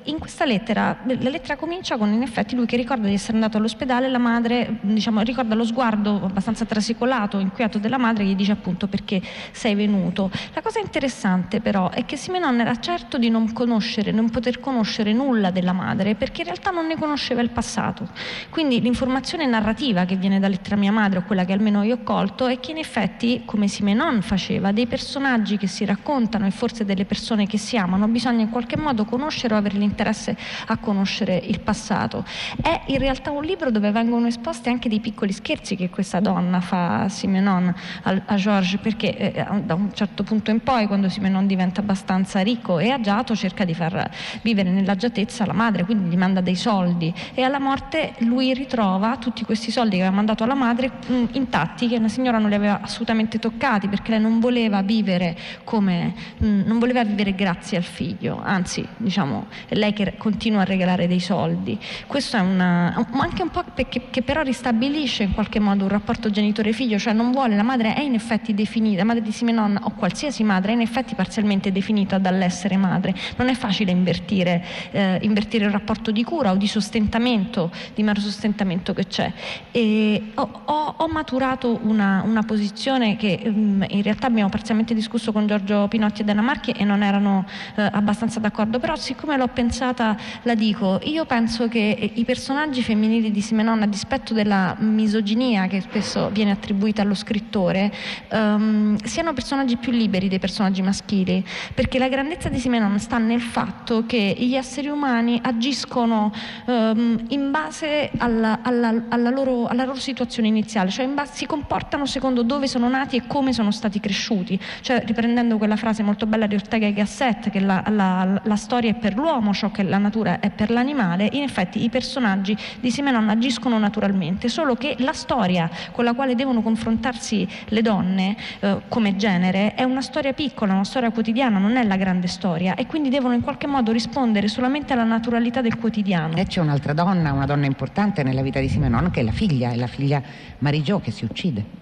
in 0.04 0.20
questa 0.20 0.46
lettera, 0.46 0.98
la 1.06 1.30
lettera 1.30 1.56
comincia 1.56 1.98
con 1.98 2.12
in 2.12 2.22
effetti 2.22 2.56
lui 2.56 2.66
che 2.66 2.76
ricorda 2.76 3.08
di 3.08 3.14
essere 3.14 3.34
andato 3.34 3.58
all'ospedale, 3.58 4.10
la 4.10 4.18
madre 4.18 4.80
diciamo, 4.82 5.22
ricorda 5.22 5.56
lo 5.56 5.66
sguardo 5.66 6.22
abbastanza 6.24 6.66
trasecolato, 6.66 7.40
inquieto 7.40 7.78
della 7.78 7.98
madre, 7.98 8.26
gli 8.26 8.36
dice 8.36 8.52
appunto 8.52 8.88
perché 8.88 9.22
sei 9.52 9.76
venuto. 9.76 10.30
La 10.54 10.62
cosa 10.62 10.80
interessante 10.80 11.62
però 11.62 11.90
è 11.90 12.06
che 12.06 12.18
Simenon 12.18 12.60
era 12.60 12.80
certo 12.80 13.18
di 13.18 13.30
non 13.30 13.54
conoscere, 13.54 14.12
non 14.12 14.30
poter 14.30 14.60
conoscere 14.60 15.14
nulla 15.14 15.52
della 15.52 15.74
madre 15.74 16.16
perché 16.16 16.42
in 16.42 16.48
realtà 16.48 16.72
non 16.72 16.88
ne 16.88 16.98
conosceva 16.98 17.42
il 17.42 17.50
passato. 17.50 18.10
Quindi 18.50 18.82
l'informazione 18.82 19.46
narrativa 19.46 20.06
che 20.06 20.16
viene 20.16 20.40
da 20.40 20.48
lettera 20.48 20.76
mia 20.76 20.92
madre 20.92 21.20
o 21.20 21.24
quella 21.24 21.46
che 21.46 21.54
almeno 21.54 21.84
io 21.84 21.96
ho 21.96 22.04
colto 22.04 22.48
è 22.48 22.60
che 22.60 22.72
in 22.72 22.78
effetti, 22.78 23.44
come 23.46 23.68
Simenon 23.68 24.22
faceva, 24.22 24.72
dei 24.72 24.88
personaggi 24.88 25.58
che 25.58 25.68
si 25.68 25.86
raccontano 25.86 26.46
e 26.46 26.52
forse 26.52 26.86
delle 26.86 27.06
persone 27.06 27.48
che 27.48 27.58
si 27.58 27.78
amano, 27.78 28.08
bisogna 28.08 28.42
in 28.42 28.50
qualche 28.50 28.78
modo 28.78 29.06
conoscere 29.06 29.40
o 29.47 29.56
avere 29.58 29.77
l'interesse 29.77 30.36
a 30.67 30.77
conoscere 30.77 31.36
il 31.36 31.60
passato. 31.60 32.23
È 32.62 32.82
in 32.88 32.97
realtà 32.97 33.32
un 33.32 33.43
libro 33.43 33.71
dove 33.71 33.91
vengono 33.91 34.27
esposti 34.27 34.69
anche 34.69 34.89
dei 34.89 34.99
piccoli 34.99 35.32
scherzi 35.32 35.75
che 35.75 35.89
questa 35.89 36.19
donna 36.19 36.62
fa 36.62 37.04
a 37.04 37.10
Simenon, 37.10 37.73
a, 38.04 38.21
a 38.25 38.36
Georges, 38.36 38.80
perché 38.80 39.17
eh, 39.17 39.45
da 39.63 39.75
un 39.75 39.93
certo 39.93 40.23
punto 40.23 40.51
in 40.51 40.62
poi, 40.62 40.88
quando 40.88 41.10
Simenon 41.10 41.47
diventa 41.47 41.82
abbastanza 41.82 42.41
ricco 42.41 42.80
e 42.80 42.89
agiato, 42.89 43.36
cerca 43.36 43.65
di 43.65 43.73
far 43.73 44.10
vivere 44.41 44.69
nell'agiatezza 44.69 45.45
la 45.45 45.54
madre, 45.54 45.86
quindi 45.86 46.10
gli 46.10 46.17
manda 46.17 46.41
dei 46.41 46.56
soldi 46.56 47.13
e 47.34 47.43
alla 47.43 47.60
morte 47.60 48.13
lui 48.19 48.54
ritrova 48.54 49.17
tutti 49.17 49.43
questi 49.43 49.71
soldi 49.71 49.95
che 49.95 50.01
aveva 50.01 50.15
mandato 50.15 50.43
alla 50.43 50.56
madre 50.56 50.91
mh, 51.08 51.13
mm, 51.13 51.25
intatti, 51.34 51.88
che 51.88 51.99
la 51.99 52.08
signora 52.08 52.38
non 52.38 52.49
li 52.49 52.56
aveva 52.56 52.82
assolutamente 52.82 53.39
toccati 53.39 53.88
perché 53.88 54.12
lei 54.12 54.21
non 54.21 54.39
voleva 54.39 54.82
vivere 54.82 55.38
come, 55.63 56.13
mh, 56.38 56.45
mm, 56.45 56.62
non 56.65 56.80
voleva 56.80 57.04
vivere 57.04 57.34
grazie 57.34 57.77
al 57.77 57.84
figlio, 57.84 58.41
anzi 58.43 58.86
diciamo 58.97 59.31
è 59.67 59.76
lei 59.76 59.94
che 59.94 60.15
continua 60.17 60.62
a 60.62 60.63
regalare 60.63 61.08
dei 61.08 61.20
soldi. 61.20 61.78
Questo 62.08 62.38
è 62.38 62.39
una, 62.39 62.94
anche 63.12 63.41
un 63.41 63.50
po' 63.50 63.63
perché, 63.74 64.10
che 64.10 64.22
però 64.22 64.41
ristabilisce 64.41 65.24
in 65.24 65.34
qualche 65.34 65.60
modo 65.60 65.84
un 65.84 65.89
rapporto 65.89 66.30
genitore-figlio, 66.30 66.98
cioè 66.98 67.13
non 67.13 67.32
vuole, 67.32 67.56
la 67.56 67.63
madre 67.63 67.94
è 67.94 68.02
in 68.02 68.13
effetti 68.13 68.54
definita, 68.54 69.04
madre 69.04 69.22
di 69.22 69.32
Simenon 69.32 69.80
o 69.82 69.91
qualsiasi 69.91 70.44
madre 70.44 70.72
è 70.72 70.76
in 70.76 70.82
effetti 70.82 71.15
parzialmente 71.15 71.72
definita 71.72 72.17
dall'essere 72.17 72.78
madre. 72.78 73.13
Non 73.38 73.50
è 73.50 73.54
facile 73.54 73.91
invertire, 73.91 74.63
eh, 74.91 75.20
invertire 75.22 75.65
il 75.65 75.72
rapporto 75.72 76.12
di 76.12 76.24
cura 76.24 76.52
o 76.52 76.56
di 76.56 76.67
sostentamento, 76.67 77.72
di 77.94 78.04
mero 78.04 78.20
sostentamento 78.20 78.94
che 78.94 79.08
c'è. 79.08 79.32
E 79.72 80.32
ho, 80.36 80.62
ho, 80.65 80.96
ho 80.98 81.08
maturato 81.08 81.80
una, 81.84 82.24
una, 82.26 82.44
posizione 82.44 83.15
che 83.15 83.39
um, 83.46 83.86
in 83.88 84.02
realtà 84.02 84.28
abbiamo 84.28 84.50
parzialmente 84.50 84.94
discusso 84.94 85.32
con 85.32 85.48
Giorgio 85.48 85.88
Pinotti 85.88 86.22
e 86.22 86.24
Dana 86.24 86.41
Marchi 86.41 86.72
e 86.72 86.84
non 86.84 87.04
erano 87.04 87.46
eh, 87.76 87.82
abbastanza 87.91 88.39
d'accordo, 88.39 88.80
però 88.80 88.96
siccome 89.21 89.38
l'ho 89.38 89.49
pensata 89.49 90.17
la 90.41 90.55
dico, 90.55 90.99
io 91.03 91.25
penso 91.25 91.67
che 91.67 92.12
i 92.12 92.25
personaggi 92.25 92.81
femminili 92.81 93.29
di 93.29 93.41
Simenon 93.41 93.84
a 93.84 93.86
dispetto 93.86 94.34
della 94.34 94.75
misoginia 94.79 95.67
che 95.67 95.79
spesso 95.79 96.29
viene 96.31 96.49
attribuita 96.49 97.03
allo 97.03 97.13
scrittore 97.13 97.93
um, 98.31 98.95
siano 99.03 99.34
personaggi 99.34 99.77
più 99.77 99.91
liberi 99.91 100.27
dei 100.27 100.39
personaggi 100.39 100.81
maschili 100.81 101.45
perché 101.75 101.99
la 101.99 102.10
grandezza 102.10 102.49
di 102.49 102.57
Simenon 102.57 102.97
sta 102.97 103.19
nel 103.19 103.41
fatto 103.41 104.07
che 104.07 104.36
gli 104.36 104.55
esseri 104.55 104.88
umani 104.88 105.39
agiscono 105.43 106.34
um, 106.65 107.23
in 107.27 107.51
base 107.51 108.10
alla, 108.17 108.62
alla, 108.63 109.03
alla, 109.07 109.29
loro, 109.29 109.67
alla, 109.67 109.84
loro, 109.86 109.99
situazione 109.99 110.47
iniziale 110.47 110.89
cioè 110.89 111.07
base, 111.10 111.34
si 111.36 111.45
comportano 111.45 112.07
secondo 112.07 112.41
dove 112.41 112.65
sono 112.65 112.89
nati 112.89 113.17
e 113.17 113.27
come 113.27 113.53
sono 113.53 113.69
stati 113.69 113.99
cresciuti. 113.99 114.60
Cioè 114.81 115.03
riprendendo 115.05 115.60
quella 115.60 115.75
frase 115.75 116.01
molto 116.01 116.25
bella 116.25 116.47
di 116.47 116.55
Ortega 116.55 116.88
e 116.88 116.93
Gasset 116.93 117.51
che 117.51 117.60
la, 117.60 117.84
la, 117.89 118.41
la 118.43 118.55
storia 118.55 118.89
è 118.89 118.95
per 118.95 119.11
l'uomo 119.13 119.54
ciò 119.54 119.71
che 119.71 119.84
la 119.84 119.97
natura 119.97 120.39
è 120.39 120.50
per 120.50 120.69
l'animale 120.69 121.28
in 121.32 121.43
effetti 121.43 121.84
i 121.84 121.89
personaggi 121.89 122.56
di 122.80 122.91
Simenon 122.91 123.30
agiscono 123.30 123.78
naturalmente, 123.78 124.50
solo 124.50 124.76
che 124.76 124.95
la 125.00 125.13
storia 125.13 125.69
con 125.91 126.04
la 126.04 126.13
quale 126.13 126.36
devono 126.36 126.62
confrontarsi 126.62 127.47
le 127.69 127.82
donne 127.82 128.36
eh, 128.60 128.82
come 128.88 129.15
genere 129.15 129.74
è 129.76 129.84
una 129.84 130.02
storia 130.02 130.34
piccola, 130.34 130.74
una 130.74 130.84
storia 130.84 131.12
quotidiana, 131.12 131.58
non 131.58 131.76
è 131.76 131.84
la 131.84 131.95
grande 131.95 132.28
storia 132.28 132.76
e 132.76 132.86
quindi 132.86 133.10
devono 133.10 133.34
in 133.34 133.41
qualche 133.41 133.67
modo 133.67 133.91
rispondere 133.91 134.47
solamente 134.47 134.93
alla 134.93 135.04
naturalità 135.04 135.62
del 135.62 135.78
quotidiano. 135.78 136.36
E 136.36 136.45
c'è 136.45 136.60
un'altra 136.60 136.93
donna, 136.93 137.32
una 137.32 137.45
donna 137.45 137.65
importante 137.65 138.24
nella 138.24 138.41
vita 138.41 138.60
di 138.60 138.69
Simenon 138.69 139.12
che 139.12 139.21
è 139.21 139.24
la 139.24 139.32
figlia, 139.32 139.71
è 139.71 139.76
la 139.76 139.88
figlia 139.88 140.21
Marigio 140.60 141.00
che 141.00 141.12
si 141.12 141.26
uccide. 141.26 141.80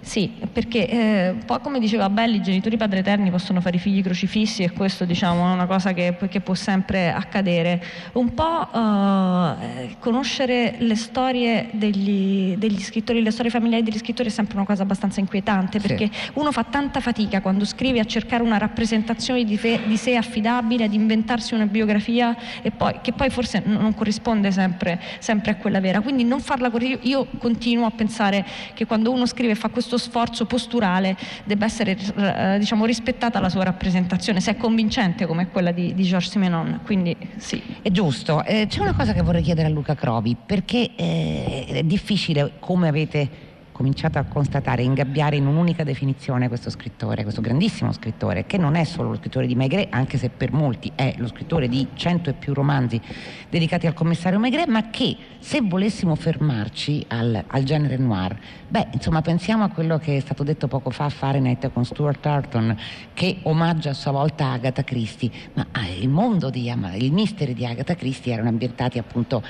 Sì, 0.00 0.32
perché 0.52 0.88
eh, 0.88 1.34
poi 1.44 1.60
come 1.60 1.78
diceva 1.78 2.08
Belli, 2.08 2.36
i 2.36 2.42
genitori 2.42 2.76
padre 2.76 3.00
eterni 3.00 3.30
possono 3.30 3.60
fare 3.60 3.76
i 3.76 3.78
figli 3.78 4.02
crocifissi 4.02 4.62
e 4.62 4.72
questo 4.72 5.04
diciamo, 5.04 5.48
è 5.48 5.52
una 5.52 5.66
cosa 5.66 5.92
che, 5.92 6.16
che 6.28 6.40
può 6.40 6.49
sempre 6.54 7.12
accadere. 7.12 7.82
Un 8.12 8.34
po' 8.34 8.68
eh, 8.72 9.96
conoscere 9.98 10.76
le 10.78 10.96
storie 10.96 11.68
degli, 11.72 12.56
degli, 12.56 12.80
scrittori, 12.80 13.22
le 13.22 13.30
storie 13.30 13.50
familiari 13.50 13.82
degli 13.82 13.98
scrittori 13.98 14.28
è 14.28 14.32
sempre 14.32 14.56
una 14.56 14.66
cosa 14.66 14.82
abbastanza 14.82 15.20
inquietante 15.20 15.80
perché 15.80 16.10
sì. 16.12 16.30
uno 16.34 16.52
fa 16.52 16.64
tanta 16.64 17.00
fatica 17.00 17.40
quando 17.40 17.64
scrive 17.64 18.00
a 18.00 18.04
cercare 18.04 18.42
una 18.42 18.58
rappresentazione 18.58 19.44
di, 19.44 19.56
fe, 19.56 19.80
di 19.86 19.96
sé 19.96 20.16
affidabile, 20.16 20.84
ad 20.84 20.92
inventarsi 20.92 21.54
una 21.54 21.66
biografia 21.66 22.36
poi, 22.76 23.00
che 23.02 23.12
poi 23.12 23.30
forse 23.30 23.62
non 23.64 23.94
corrisponde 23.94 24.50
sempre, 24.50 25.00
sempre, 25.18 25.52
a 25.52 25.56
quella 25.56 25.80
vera. 25.80 26.00
Quindi 26.00 26.24
non 26.24 26.40
farla 26.40 26.70
io, 26.80 26.98
io 27.02 27.26
continuo 27.38 27.86
a 27.86 27.90
pensare 27.90 28.44
che 28.74 28.86
quando 28.86 29.10
uno 29.10 29.26
scrive 29.26 29.52
e 29.52 29.54
fa 29.54 29.68
questo 29.68 29.98
sforzo 29.98 30.46
posturale 30.46 31.16
debba 31.44 31.64
essere 31.64 31.96
eh, 32.16 32.56
diciamo, 32.58 32.84
rispettata 32.84 33.40
la 33.40 33.48
sua 33.48 33.64
rappresentazione, 33.64 34.40
se 34.40 34.52
è 34.52 34.56
convincente 34.56 35.26
come 35.26 35.48
quella 35.48 35.72
di, 35.72 35.94
di 35.94 36.04
Georges 36.40 36.48
Simenon. 36.50 36.80
Quindi 36.84 37.16
sì. 37.36 37.62
È 37.82 37.90
giusto. 37.90 38.42
Eh, 38.44 38.66
c'è 38.68 38.80
una 38.80 38.94
cosa 38.94 39.12
che 39.12 39.22
vorrei 39.22 39.42
chiedere 39.42 39.68
a 39.68 39.70
Luca 39.70 39.94
Crovi, 39.94 40.34
perché 40.34 40.90
eh, 40.96 41.66
è 41.66 41.82
difficile, 41.82 42.52
come 42.58 42.88
avete 42.88 43.48
cominciato 43.72 44.18
a 44.18 44.24
constatare, 44.24 44.82
ingabbiare 44.82 45.36
in 45.36 45.46
un'unica 45.46 45.84
definizione 45.84 46.48
questo 46.48 46.70
scrittore, 46.70 47.22
questo 47.22 47.40
grandissimo 47.40 47.92
scrittore, 47.92 48.46
che 48.46 48.58
non 48.58 48.74
è 48.74 48.84
solo 48.84 49.10
lo 49.10 49.16
scrittore 49.16 49.46
di 49.46 49.54
Maigret, 49.54 49.88
anche 49.90 50.18
se 50.18 50.28
per 50.28 50.52
molti 50.52 50.92
è 50.94 51.14
lo 51.16 51.26
scrittore 51.26 51.68
di 51.68 51.88
cento 51.94 52.30
e 52.30 52.34
più 52.34 52.52
romanzi 52.54 53.00
dedicati 53.48 53.86
al 53.86 53.94
commissario 53.94 54.38
Maigret, 54.38 54.68
ma 54.68 54.90
che 54.90 55.16
se 55.38 55.60
volessimo 55.62 56.14
fermarci 56.14 57.04
al, 57.08 57.44
al 57.46 57.62
genere 57.62 57.96
noir, 57.96 58.38
beh, 58.68 58.88
insomma, 58.92 59.22
pensiamo 59.22 59.64
a 59.64 59.68
quello 59.68 59.98
che 59.98 60.16
è 60.16 60.20
stato 60.20 60.42
detto 60.42 60.68
poco 60.68 60.90
fa 60.90 61.06
a 61.06 61.10
Fahrenheit 61.10 61.70
con 61.72 61.84
Stuart 61.84 62.20
Turton, 62.20 62.76
che 63.14 63.38
omaggia 63.42 63.90
a 63.90 63.94
sua 63.94 64.12
volta 64.12 64.50
Agatha 64.50 64.84
Christie, 64.84 65.30
ma 65.54 65.66
ah, 65.72 65.88
il 65.88 66.08
mondo 66.08 66.50
di 66.50 66.68
il 66.70 67.12
mistero 67.12 67.52
di 67.52 67.66
Agatha 67.66 67.94
Christie 67.94 68.32
erano 68.32 68.48
ambientati 68.48 68.98
appunto 68.98 69.42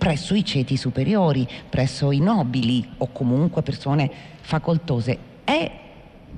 presso 0.00 0.34
i 0.34 0.42
ceti 0.42 0.78
superiori, 0.78 1.46
presso 1.68 2.10
i 2.10 2.20
nobili 2.20 2.88
o 2.96 3.08
comunque 3.12 3.60
persone 3.60 4.10
facoltose. 4.40 5.18
È, 5.44 5.70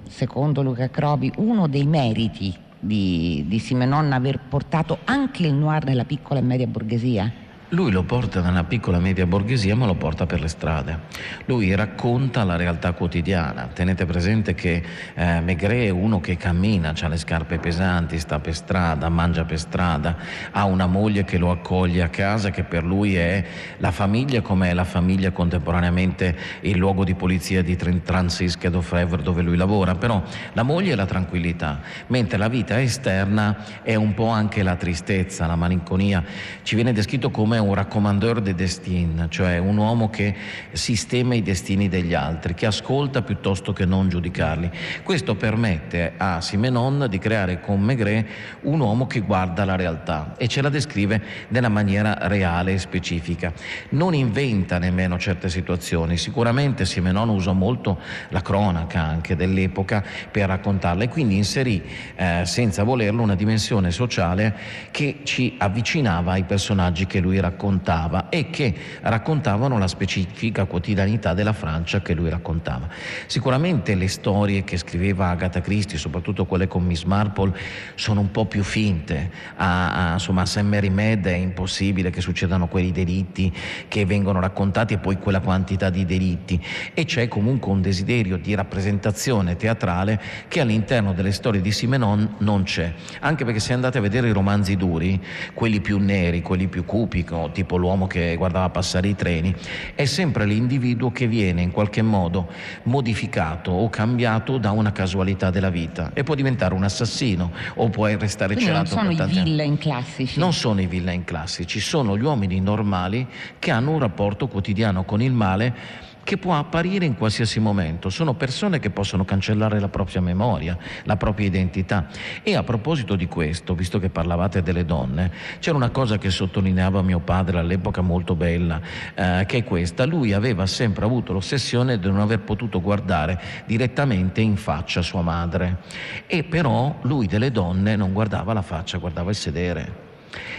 secondo 0.09 0.63
Luca 0.63 0.91
Crobi, 0.91 1.31
uno 1.37 1.69
dei 1.69 1.87
meriti 1.87 2.53
di, 2.81 3.45
di 3.47 3.59
Simenon 3.61 4.13
aver 4.13 4.41
portato 4.41 4.99
anche 5.05 5.47
il 5.47 5.55
noir 5.55 5.85
nella 5.85 6.05
piccola 6.05 6.41
e 6.41 6.43
media 6.43 6.67
borghesia? 6.67 7.42
Lui 7.75 7.91
lo 7.91 8.03
porta 8.03 8.43
nella 8.43 8.65
piccola 8.65 8.99
media 8.99 9.25
borghesia, 9.25 9.75
ma 9.75 9.87
lo 9.87 9.95
porta 9.95 10.27
per 10.27 10.43
le 10.43 10.49
strade. 10.49 10.99
Lui 11.47 11.75
racconta 11.75 12.45
la 12.45 12.57
realtà 12.57 12.93
quotidiana. 12.93 13.71
Tenete 13.73 14.05
presente 14.05 14.53
che 14.53 14.83
eh, 15.15 15.41
Maigret 15.41 15.87
è 15.87 15.89
uno 15.89 16.21
che 16.21 16.37
cammina, 16.37 16.93
ha 17.01 17.09
le 17.09 17.17
scarpe 17.17 17.59
pesanti, 17.59 18.19
sta 18.19 18.41
per 18.41 18.55
strada, 18.55 19.09
mangia 19.09 19.45
per 19.45 19.59
strada, 19.59 20.17
ha 20.51 20.67
una 20.67 20.87
moglie 20.87 21.25
che 21.25 21.39
lo 21.39 21.51
accoglie 21.51 22.03
a 22.03 22.09
casa, 22.09 22.51
che 22.51 22.63
per 22.63 22.85
lui 22.85 23.17
è 23.17 23.43
la 23.79 23.91
famiglia 23.91 24.43
come 24.43 24.69
è 24.69 24.75
la 24.75 24.85
famiglia 24.85 25.31
contemporaneamente 25.31 26.37
il 26.61 26.77
luogo 26.77 27.05
di 27.05 27.15
polizia 27.15 27.63
di 27.63 27.75
Transisque 27.75 28.69
d'Ofrevre 28.69 29.23
dove 29.23 29.41
lui 29.41 29.57
lavora. 29.57 29.95
Però 29.95 30.23
la 30.53 30.63
moglie 30.63 30.93
è 30.93 30.95
la 30.95 31.07
tranquillità, 31.07 31.81
mentre 32.09 32.37
la 32.37 32.49
vita 32.49 32.79
esterna 32.79 33.65
è 33.83 33.95
un 33.95 34.13
po' 34.13 34.29
anche 34.29 34.63
la 34.63 34.77
tristezza, 34.77 35.47
la 35.47 35.57
malinconia. 35.57 36.23
Ci 36.63 36.75
viene 36.75 36.93
descritto 36.93 37.31
come 37.31 37.61
un 37.63 37.75
raccomandeur 37.75 38.41
de 38.41 38.55
destin, 38.55 39.27
cioè 39.29 39.59
un 39.59 39.77
uomo 39.77 40.11
che 40.11 40.35
sistema 40.73 41.35
i 41.35 41.43
destini 41.43 41.89
degli 41.89 42.15
altri, 42.15 42.55
che 42.55 42.67
ascolta 42.67 43.23
piuttosto 43.23 43.73
che 43.73 43.85
non 43.85 44.09
giudicarli. 44.09 44.71
Questo 45.03 45.37
permette 45.37 46.15
a 46.17 46.41
Simenon 46.41 47.07
di 47.09 47.19
creare 47.19 47.61
con 47.61 47.81
Maigret 47.81 48.27
un 48.63 48.81
uomo 48.81 49.07
che 49.07 49.21
guarda 49.21 49.65
la 49.65 49.77
realtà 49.77 50.35
e 50.37 50.49
ce 50.49 50.61
la 50.63 50.69
descrive 50.69 51.23
nella 51.49 51.69
maniera 51.69 52.19
reale 52.23 52.73
e 52.73 52.79
specifica. 52.79 53.53
Non 53.91 54.15
inventa 54.15 54.79
nemmeno 54.79 55.19
certe 55.19 55.49
situazioni, 55.49 56.17
sicuramente 56.17 56.85
Simenon 56.85 57.29
usa 57.29 57.53
molto 57.53 57.99
la 58.29 58.43
cronaca 58.43 59.01
anche 59.01 59.37
dell'epoca 59.37 60.05
per 60.31 60.49
raccontarla 60.49 61.05
e 61.05 61.09
quindi 61.09 61.37
inserì 61.37 61.83
eh, 62.17 62.43
senza 62.45 62.83
volerlo 62.83 63.23
una 63.23 63.37
dimensione 63.37 63.91
sociale 63.91 64.55
che 64.91 65.21
ci 65.23 65.55
avvicinava 65.59 66.33
ai 66.33 66.45
personaggi 66.45 67.07
che 67.07 67.21
lui 67.21 67.37
raccontava 67.37 67.51
raccontava 67.53 68.29
e 68.31 68.51
che 68.51 68.75
raccontavano 69.03 69.79
la 69.79 69.87
specifica 69.87 70.65
quotidianità 70.65 71.35
della 71.35 71.53
Francia 71.53 72.01
che 72.01 72.15
lui 72.15 72.31
raccontava. 72.31 72.89
Sicuramente 73.27 73.95
le 73.95 74.09
storie 74.09 74.65
che 74.65 74.79
scriveva 74.79 75.29
Agatha 75.29 75.61
Christie, 75.61 75.99
soprattutto 75.99 76.47
quelle 76.47 76.67
con 76.67 76.85
Miss 76.85 77.05
Marple, 77.05 77.55
sono 77.95 78.21
un 78.21 78.31
po' 78.31 78.47
più 78.47 78.63
finte. 78.63 79.31
A, 79.57 80.11
a, 80.11 80.13
insomma, 80.15 80.43
a 80.43 80.47
St. 80.47 80.63
Mary 80.63 80.89
Med 80.89 81.27
è 81.27 81.35
impossibile 81.35 82.11
che 82.11 82.21
succedano 82.21 82.69
quei 82.69 82.91
delitti 82.91 83.53
che 83.89 84.05
vengono 84.07 84.41
raccontati 84.41 84.95
e 84.95 84.99
poi 84.99 85.19
quella 85.19 85.41
quantità 85.41 85.91
di 85.91 86.05
delitti 86.05 86.61
e 86.95 87.05
c'è 87.05 87.29
comunque 87.29 87.71
un 87.71 87.83
desiderio 87.83 88.39
di 88.39 88.55
rappresentazione 88.55 89.57
teatrale 89.57 90.21
che 90.49 90.61
all'interno 90.61 91.13
delle 91.13 91.33
storie 91.33 91.61
di 91.61 91.71
Simenon 91.71 92.37
non 92.39 92.63
c'è, 92.63 92.93
anche 93.21 93.45
perché 93.45 93.61
se 93.61 93.73
andate 93.73 93.99
a 93.99 94.01
vedere 94.01 94.29
i 94.29 94.33
romanzi 94.33 94.77
duri, 94.77 95.21
quelli 95.55 95.81
più 95.81 95.99
neri, 95.99 96.41
quelli 96.41 96.69
più 96.69 96.85
cupi, 96.85 97.25
tipo 97.53 97.77
l'uomo 97.77 98.07
che 98.07 98.37
guardava 98.37 98.69
passare 98.69 99.09
i 99.09 99.15
treni, 99.15 99.55
è 99.95 100.05
sempre 100.05 100.45
l'individuo 100.45 101.11
che 101.11 101.27
viene 101.27 101.63
in 101.63 101.71
qualche 101.71 102.03
modo 102.03 102.49
modificato 102.85 103.71
o 103.71 103.89
cambiato 103.89 104.59
da 104.59 104.71
una 104.71 104.93
casualità 104.93 105.51
della 105.51 105.71
vita 105.71 106.11
e 106.15 106.23
può 106.23 106.35
diventare 106.35 106.75
un 106.75 106.85
assassino 106.85 107.51
o 107.75 107.89
può 107.89 108.07
restare 108.07 108.55
Quindi 108.55 108.73
celato 108.73 108.95
non 108.95 109.05
sono 109.05 109.15
per 109.15 109.15
i 109.15 109.33
tanti 109.33 109.51
villain 109.51 109.79
classici. 109.79 110.39
non 110.39 110.53
sono 110.53 110.81
i 110.81 110.87
villain 110.87 111.25
classici, 111.25 111.81
sono 111.81 112.17
gli 112.17 112.23
uomini 112.23 112.61
normali 112.61 113.27
che 113.59 113.71
hanno 113.71 113.93
un 113.93 113.99
rapporto 113.99 114.49
quotidiano 114.49 115.05
con 115.05 115.23
il 115.23 115.33
male 115.33 116.11
che 116.25 116.39
può 116.39 116.57
apparire 116.57 117.05
in 117.05 117.17
qualsiasi 117.17 117.61
momento. 117.61 118.11
Sono 118.11 118.35
persone 118.35 118.79
che 118.79 118.91
possono 118.91 119.25
cancellare 119.25 119.81
la 119.81 119.89
propria 119.89 120.21
memoria, 120.21 120.77
la 121.05 121.17
propria 121.17 121.47
identità. 121.47 122.07
E 122.43 122.55
a 122.57 122.63
proposito 122.63 123.17
di 123.17 123.27
questo, 123.27 123.75
visto 123.75 123.99
che 123.99 124.09
parlavate 124.09 124.63
delle 124.63 124.85
donne, 124.85 125.31
c'era 125.59 125.77
una 125.77 125.91
cosa 125.91 126.19
che 126.19 126.31
sottolineava 126.31 127.03
mio 127.03 127.21
padre 127.21 127.59
all'epoca 127.59 128.01
molto 128.01 128.35
bella, 128.35 128.81
eh, 129.15 129.45
che 129.47 129.59
è 129.59 129.65
questa. 129.65 130.05
Lui 130.05 130.33
aveva 130.33 130.67
sempre 130.67 131.05
avuto 131.05 131.33
l'ossessione 131.33 131.99
di 131.99 132.07
non 132.07 132.21
aver 132.21 132.41
potuto 132.41 132.81
guardare 132.81 133.41
direttamente 133.67 134.41
in 134.41 134.57
faccia 134.57 135.03
sua 135.03 135.23
madre. 135.23 135.79
E 136.27 136.45
però 136.45 136.99
lui 137.03 137.27
delle 137.27 137.51
donne 137.51 137.97
non 137.97 138.13
guardava 138.13 138.53
la 138.53 138.63
faccia, 138.63 138.99
guardava 138.99 139.31
il 139.31 139.37
sedere 139.37 140.11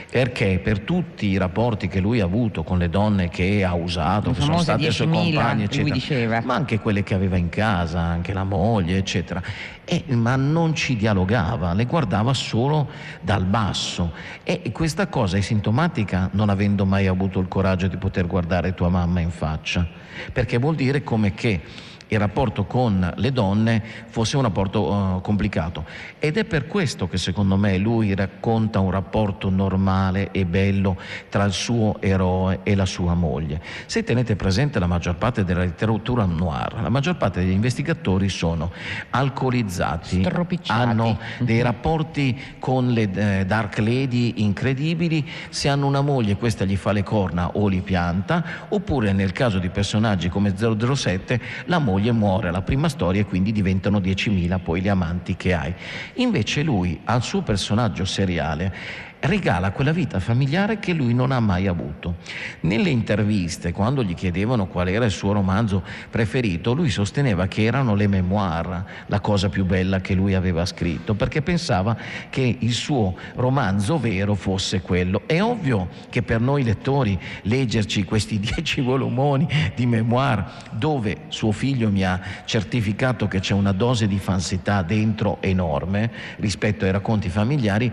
perché 0.09 0.59
per 0.63 0.81
tutti 0.81 1.27
i 1.27 1.38
rapporti 1.38 1.88
che 1.88 1.99
lui 1.99 2.19
ha 2.19 2.25
avuto 2.25 2.63
con 2.63 2.77
le 2.77 2.89
donne 2.89 3.29
che 3.29 3.63
ha 3.63 3.73
usato, 3.73 4.29
Le 4.29 4.36
che 4.36 4.41
sono 4.41 4.59
state 4.59 4.91
sue 4.91 5.05
10.000, 5.07 5.12
compagne, 5.12 5.63
eccetera, 5.63 6.41
ma 6.43 6.53
anche 6.53 6.79
quelle 6.79 7.03
che 7.03 7.13
aveva 7.13 7.38
in 7.38 7.49
casa, 7.49 7.99
anche 7.99 8.33
la 8.33 8.43
moglie, 8.43 8.97
eccetera, 8.97 9.41
e- 9.86 10.03
ma 10.09 10.36
non 10.36 10.75
ci 10.75 10.95
dialogava, 10.95 11.73
le 11.73 11.86
guardava 11.86 12.33
solo 12.33 12.89
dal 13.21 13.45
basso. 13.45 14.12
E 14.43 14.71
questa 14.71 15.07
cosa 15.07 15.38
è 15.38 15.41
sintomatica 15.41 16.29
non 16.33 16.49
avendo 16.49 16.86
mai 16.86 17.07
avuto 17.07 17.39
il 17.39 17.47
coraggio 17.47 17.88
di 17.88 17.97
poter 17.97 18.27
guardare 18.27 18.73
tua 18.73 18.89
mamma 18.89 19.19
in 19.19 19.31
faccia, 19.31 19.88
perché 20.31 20.57
vuol 20.57 20.75
dire 20.75 21.03
come 21.03 21.33
che 21.33 21.62
il 22.08 22.20
rapporto 22.20 22.66
con 22.66 23.12
le 23.16 23.32
donne 23.32 23.84
fosse 24.08 24.36
un 24.36 24.44
rapporto 24.44 25.18
eh, 25.18 25.22
complicato. 25.22 25.86
Ed 26.20 26.38
è 26.38 26.44
per 26.44 26.68
questo 26.68 27.08
che 27.08 27.18
secondo 27.18 27.58
me 27.58 27.78
lui 27.78 28.13
racconta 28.13 28.80
un 28.80 28.92
rapporto 28.92 29.50
normale 29.50 30.32
e 30.32 30.46
bello 30.46 30.98
tra 31.30 31.44
il 31.46 31.54
suo 31.54 32.02
eroe 32.02 32.60
e 32.63 32.76
la 32.76 32.86
sua 32.86 33.13
moglie. 33.13 33.62
Se 33.86 34.04
tenete 34.04 34.36
presente 34.36 34.80
la 34.80 34.88
maggior 34.88 35.16
parte 35.16 35.44
della 35.44 35.62
letteratura 35.62 36.26
noir, 36.26 36.82
la 36.82 36.89
maggior 36.89 37.18
parte 37.18 37.39
degli 37.39 37.52
investigatori 37.52 38.30
sono 38.30 38.72
alcolizzati, 39.10 40.26
hanno 40.68 41.18
dei 41.39 41.62
rapporti 41.62 42.39
con 42.60 42.89
le 42.92 43.10
eh, 43.12 43.46
dark 43.46 43.80
lady 43.80 44.34
incredibili, 44.38 45.28
se 45.50 45.70
hanno 45.70 45.88
una 45.88 46.02
moglie 46.02 46.36
questa 46.36 46.66
gli 46.66 46.76
fa 46.76 46.92
le 46.92 47.04
corna 47.04 47.52
o 47.54 47.68
li 47.68 47.82
pianta, 47.82 48.44
oppure 48.70 49.12
nel 49.13 49.32
caso 49.32 49.60
di 49.60 49.70
personaggi 49.70 50.30
come 50.30 50.54
007 50.56 51.42
la 51.66 51.80
moglie 51.80 51.92
muore 52.12 52.47
alla 52.47 52.62
prima 52.62 52.89
storia 52.89 53.21
e 53.21 53.25
quindi 53.25 53.51
diventano 53.51 53.99
10.000 53.99 54.60
poi 54.62 54.82
gli 54.82 54.88
amanti 54.89 55.36
che 55.36 55.53
hai. 55.53 55.73
Invece 56.15 56.63
lui 56.63 56.99
al 57.03 57.21
suo 57.23 57.41
personaggio 57.41 58.06
seriale 58.06 59.12
regala 59.23 59.71
quella 59.71 59.91
vita 59.91 60.19
familiare 60.19 60.79
che 60.79 60.93
lui 60.93 61.13
non 61.13 61.31
ha 61.31 61.39
mai 61.39 61.67
avuto. 61.67 62.15
Nelle 62.62 62.89
interviste, 62.89 63.71
quando 63.71 64.03
gli 64.03 64.13
chiedevano 64.13 64.67
qual 64.67 64.89
era 64.89 65.05
il 65.05 65.12
suo 65.12 65.31
romanzo 65.31 65.83
preferito, 66.09 66.73
lui 66.73 66.89
sosteneva 66.89 67.47
che 67.47 67.63
erano 67.63 67.95
le 67.95 68.07
memoir 68.07 68.86
la 69.07 69.19
cosa 69.21 69.49
più 69.49 69.65
bella 69.65 70.01
che 70.01 70.13
lui 70.13 70.33
aveva 70.33 70.65
scritto, 70.65 71.13
perché 71.13 71.41
pensava 71.41 71.95
che 72.29 72.57
il 72.59 72.73
suo 72.73 73.15
romanzo 73.36 73.97
vero 73.97 74.36
fosse 74.36 74.81
quello. 74.81 75.23
È 75.25 75.41
ovvio 75.41 75.88
che 76.09 76.21
per 76.21 76.41
noi 76.41 76.63
lettori 76.63 77.17
leggerci 77.43 78.03
questi 78.03 78.39
dieci 78.41 78.81
volumoni 78.81 79.47
di 79.73 79.86
memoir 79.86 80.71
dove 80.71 81.25
suo 81.29 81.51
figlio 81.51 81.89
mi 81.89 82.03
ha 82.03 82.19
certificato 82.43 83.27
che 83.27 83.39
c'è 83.39 83.53
una 83.53 83.71
dose 83.71 84.07
di 84.07 84.19
falsità 84.19 84.81
dentro 84.81 85.38
enorme 85.41 86.12
rispetto 86.38 86.83
ai 86.83 86.91
racconti 86.91 87.29
familiari, 87.29 87.91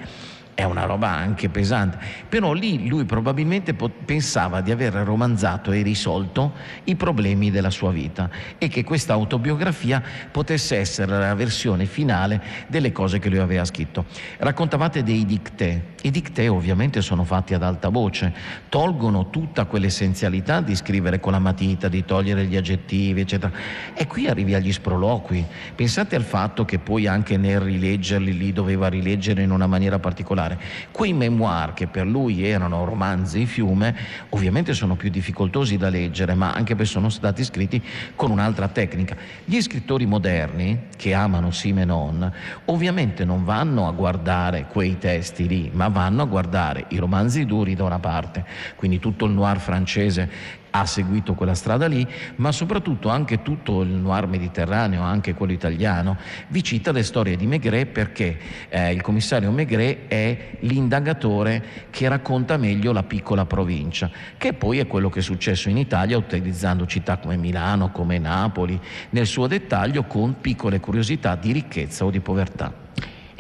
è 0.61 0.65
una 0.65 0.85
roba 0.85 1.09
anche 1.09 1.49
pesante, 1.49 1.99
però 2.29 2.53
lì 2.53 2.87
lui 2.87 3.05
probabilmente 3.05 3.73
po- 3.75 3.89
pensava 3.89 4.61
di 4.61 4.71
aver 4.71 4.93
romanzato 4.93 5.73
e 5.73 5.83
risolto 5.83 6.53
i 6.85 6.97
problemi 6.97 7.51
della 7.51 7.71
sua 7.71 7.91
vita 7.91 8.29
e 8.59 8.69
che 8.69 8.85
questa 8.85 9.15
autobiografia 9.15 10.03
potesse 10.31 10.77
essere 10.77 11.19
la 11.19 11.35
versione 11.35 11.87
finale 11.87 12.43
delle 12.67 12.93
cose 12.93 13.19
che 13.19 13.31
lui 13.31 13.39
aveva 13.39 13.65
scritto. 13.65 14.05
Raccontavate 14.37 15.03
dei 15.03 15.25
dictée, 15.25 15.95
i 16.03 16.11
dictée 16.11 16.49
ovviamente 16.49 17.01
sono 17.01 17.25
fatti 17.25 17.55
ad 17.55 17.63
alta 17.63 17.89
voce, 17.89 18.33
tolgono 18.69 19.31
tutta 19.31 19.65
quell'essenzialità 19.65 20.61
di 20.61 20.77
scrivere 20.77 21.21
con 21.21 21.33
la 21.33 21.39
matita, 21.39 21.89
di 21.89 22.05
togliere 22.05 22.45
gli 22.45 22.57
aggettivi, 22.57 23.23
eccetera. 23.23 23.53
E 23.95 24.07
qui 24.07 24.27
arrivi 24.29 24.55
agli 24.55 24.73
sproloqui. 24.73 25.45
Pensate 25.75 26.17
al 26.17 26.25
fatto 26.25 26.65
che 26.65 26.79
poi 26.79 27.07
anche 27.07 27.37
nel 27.37 27.61
rileggerli 27.61 28.37
lì 28.37 28.53
doveva 28.53 28.89
rileggere 28.89 29.43
in 29.43 29.51
una 29.51 29.67
maniera 29.67 29.99
particolare. 29.99 30.50
Quei 30.91 31.13
memoir 31.13 31.75
che 31.75 31.87
per 31.87 32.07
lui 32.07 32.45
erano 32.45 32.85
romanzi 32.85 33.47
fiume, 33.47 33.97
ovviamente 34.31 34.75
sono 34.75 34.95
più 34.95 35.11
difficoltosi 35.11 35.77
da 35.77 35.89
leggere, 35.89 36.35
ma 36.35 36.53
anche 36.53 36.75
perché 36.75 36.91
sono 36.91 37.09
stati 37.09 37.45
scritti 37.45 37.83
con 38.15 38.31
un'altra 38.31 38.69
tecnica. 38.69 39.17
Gli 39.45 39.61
scrittori 39.61 40.07
moderni 40.07 40.89
che 40.97 41.15
amano 41.15 41.51
Simenon, 41.51 42.33
ovviamente 42.67 43.25
non 43.25 43.45
vanno 43.45 43.87
a 43.87 43.93
guardare 43.93 44.67
quei 44.71 44.99
testi 44.99 45.47
lì, 45.47 45.71
ma 45.73 45.89
vanno 45.89 46.23
a 46.23 46.27
guardare 46.27 46.87
i 46.89 46.97
romanzi 46.97 47.47
duri 47.47 47.75
da 47.75 47.85
una 47.85 47.99
parte, 47.99 48.45
quindi 48.77 48.99
tutto 48.99 49.25
il 49.25 49.33
noir 49.33 49.59
francese 49.59 50.59
ha 50.71 50.87
seguito 50.87 51.35
quella 51.35 51.55
strada 51.55 51.87
lì, 51.87 52.07
ma 52.37 52.53
soprattutto 52.53 53.09
anche 53.09 53.43
tutto 53.43 53.83
il 53.83 53.89
noir 53.89 54.27
mediterraneo, 54.27 55.03
anche 55.03 55.35
quello 55.35 55.53
italiano, 55.53 56.17
vi 56.49 56.63
cita 56.63 56.93
le 56.93 57.03
storie 57.03 57.37
di 57.37 57.47
Maigret 57.47 57.87
perché 57.87 58.39
eh, 58.69 58.93
il 58.93 59.03
commissario 59.03 59.51
Maigret 59.51 60.09
è 60.09 60.57
l'indagatore 60.61 61.89
che 61.91 62.09
racconta 62.09 62.57
meglio 62.57 62.93
la 62.93 63.03
piccola 63.03 63.45
provincia, 63.47 64.11
che 64.37 64.53
poi 64.53 64.79
è 64.79 64.87
quello 64.87 65.09
che 65.09 65.21
è 65.21 65.23
successo 65.23 65.69
in 65.69 65.77
Italia 65.77 66.17
utilizzando 66.17 66.87
città 66.87 67.19
come 67.19 67.37
Milano, 67.37 67.91
come 67.91 68.19
Napoli, 68.19 68.79
nel 69.11 69.27
suo 69.27 69.47
dettaglio 69.47 70.05
con 70.05 70.41
piccole 70.41 70.81
curiosità 70.81 71.35
di 71.37 71.53
ricchezza 71.53 72.05
o 72.05 72.11
di 72.11 72.21
povertà. 72.21 72.89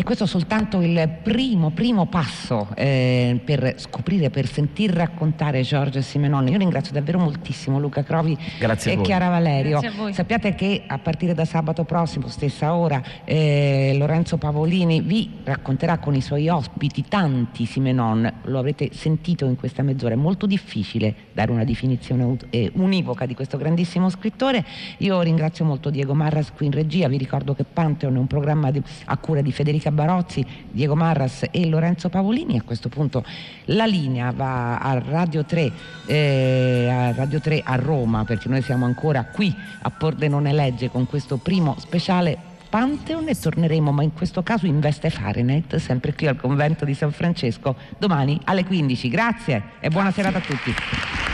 E 0.01 0.03
questo 0.03 0.25
è 0.25 0.27
soltanto 0.27 0.81
il 0.81 1.19
primo, 1.23 1.69
primo 1.73 2.07
passo 2.07 2.69
eh, 2.75 3.39
per 3.45 3.75
scoprire, 3.77 4.31
per 4.31 4.47
sentir 4.47 4.93
raccontare 4.95 5.61
Giorgio 5.61 6.01
Simenon. 6.01 6.49
Io 6.49 6.57
ringrazio 6.57 6.95
davvero 6.95 7.19
moltissimo 7.19 7.79
Luca 7.79 8.03
Crovi 8.03 8.35
Grazie 8.59 8.95
a 8.95 8.99
e. 8.99 9.03
Chiara 9.03 9.29
Valerio. 9.29 9.79
Grazie 9.79 9.89
a 9.89 10.03
voi. 10.03 10.15
Sappiate 10.15 10.55
che 10.55 10.85
a 10.87 10.97
partire 10.97 11.35
da 11.35 11.45
sabato 11.45 11.85
prossimo, 11.85 12.29
stessa 12.29 12.73
ora, 12.73 13.03
eh, 13.25 13.93
Lorenzo 13.99 14.39
Pavolini 14.39 15.03
vi 15.03 15.41
racconterà 15.45 15.99
con 15.99 16.15
i 16.15 16.23
suoi 16.23 16.49
ospiti 16.49 17.05
tanti 17.07 17.67
Simenon. 17.67 18.33
Lo 18.45 18.59
avrete 18.59 18.95
sentito 18.95 19.45
in 19.45 19.57
questa 19.57 19.83
mezz'ora. 19.83 20.15
È 20.15 20.17
molto 20.17 20.47
difficile 20.47 21.15
dare 21.35 21.51
una 21.51 21.65
definizione 21.65 22.39
eh, 22.49 22.71
univoca 22.77 23.27
di 23.27 23.35
questo 23.35 23.59
grandissimo 23.59 24.09
scrittore. 24.09 24.65
Io 25.01 25.21
ringrazio 25.21 25.67
molto 25.67 25.91
Diego 25.91 26.15
Marras 26.15 26.53
qui 26.53 26.65
in 26.65 26.73
regia. 26.73 27.07
Vi 27.07 27.19
ricordo 27.19 27.53
che 27.55 27.65
Pantheon 27.65 28.17
è 28.17 28.19
un 28.19 28.27
programma 28.27 28.71
di- 28.71 28.83
a 29.05 29.19
cura 29.19 29.43
di 29.43 29.53
Federica 29.53 29.89
Barozzi, 29.90 30.44
Diego 30.70 30.94
Marras 30.94 31.46
e 31.50 31.66
Lorenzo 31.66 32.09
Pavolini. 32.09 32.59
A 32.59 32.62
questo 32.62 32.88
punto 32.88 33.24
la 33.66 33.87
linea 33.87 34.33
va 34.33 34.79
a 34.79 34.98
Radio 34.98 35.44
3, 35.44 35.72
eh, 36.07 36.88
a 36.90 37.12
Radio 37.12 37.40
3 37.40 37.62
a 37.64 37.76
Roma, 37.76 38.24
perché 38.24 38.48
noi 38.48 38.62
siamo 38.62 38.85
ancora 38.85 39.24
qui 39.24 39.55
a 39.83 39.90
Pordenone 39.90 40.53
Legge 40.53 40.90
con 40.90 41.07
questo 41.07 41.37
primo 41.37 41.76
speciale 41.79 42.48
Pantheon 42.70 43.29
e 43.29 43.38
torneremo, 43.38 43.90
ma 43.90 44.05
in 44.05 44.14
questo 44.14 44.42
caso 44.44 44.66
in 44.66 44.79
veste 44.79 45.11
Fahrenheit, 45.11 45.76
sempre 45.76 46.14
qui 46.14 46.29
al 46.29 46.37
convento 46.37 46.85
di 46.85 46.94
San 46.94 47.11
Francesco, 47.11 47.74
domani 47.98 48.40
alle 48.44 48.64
15. 48.64 49.09
Grazie 49.09 49.62
e 49.81 49.90
buona 49.90 50.12
serata 50.12 50.38
a 50.38 50.40
tutti. 50.40 51.30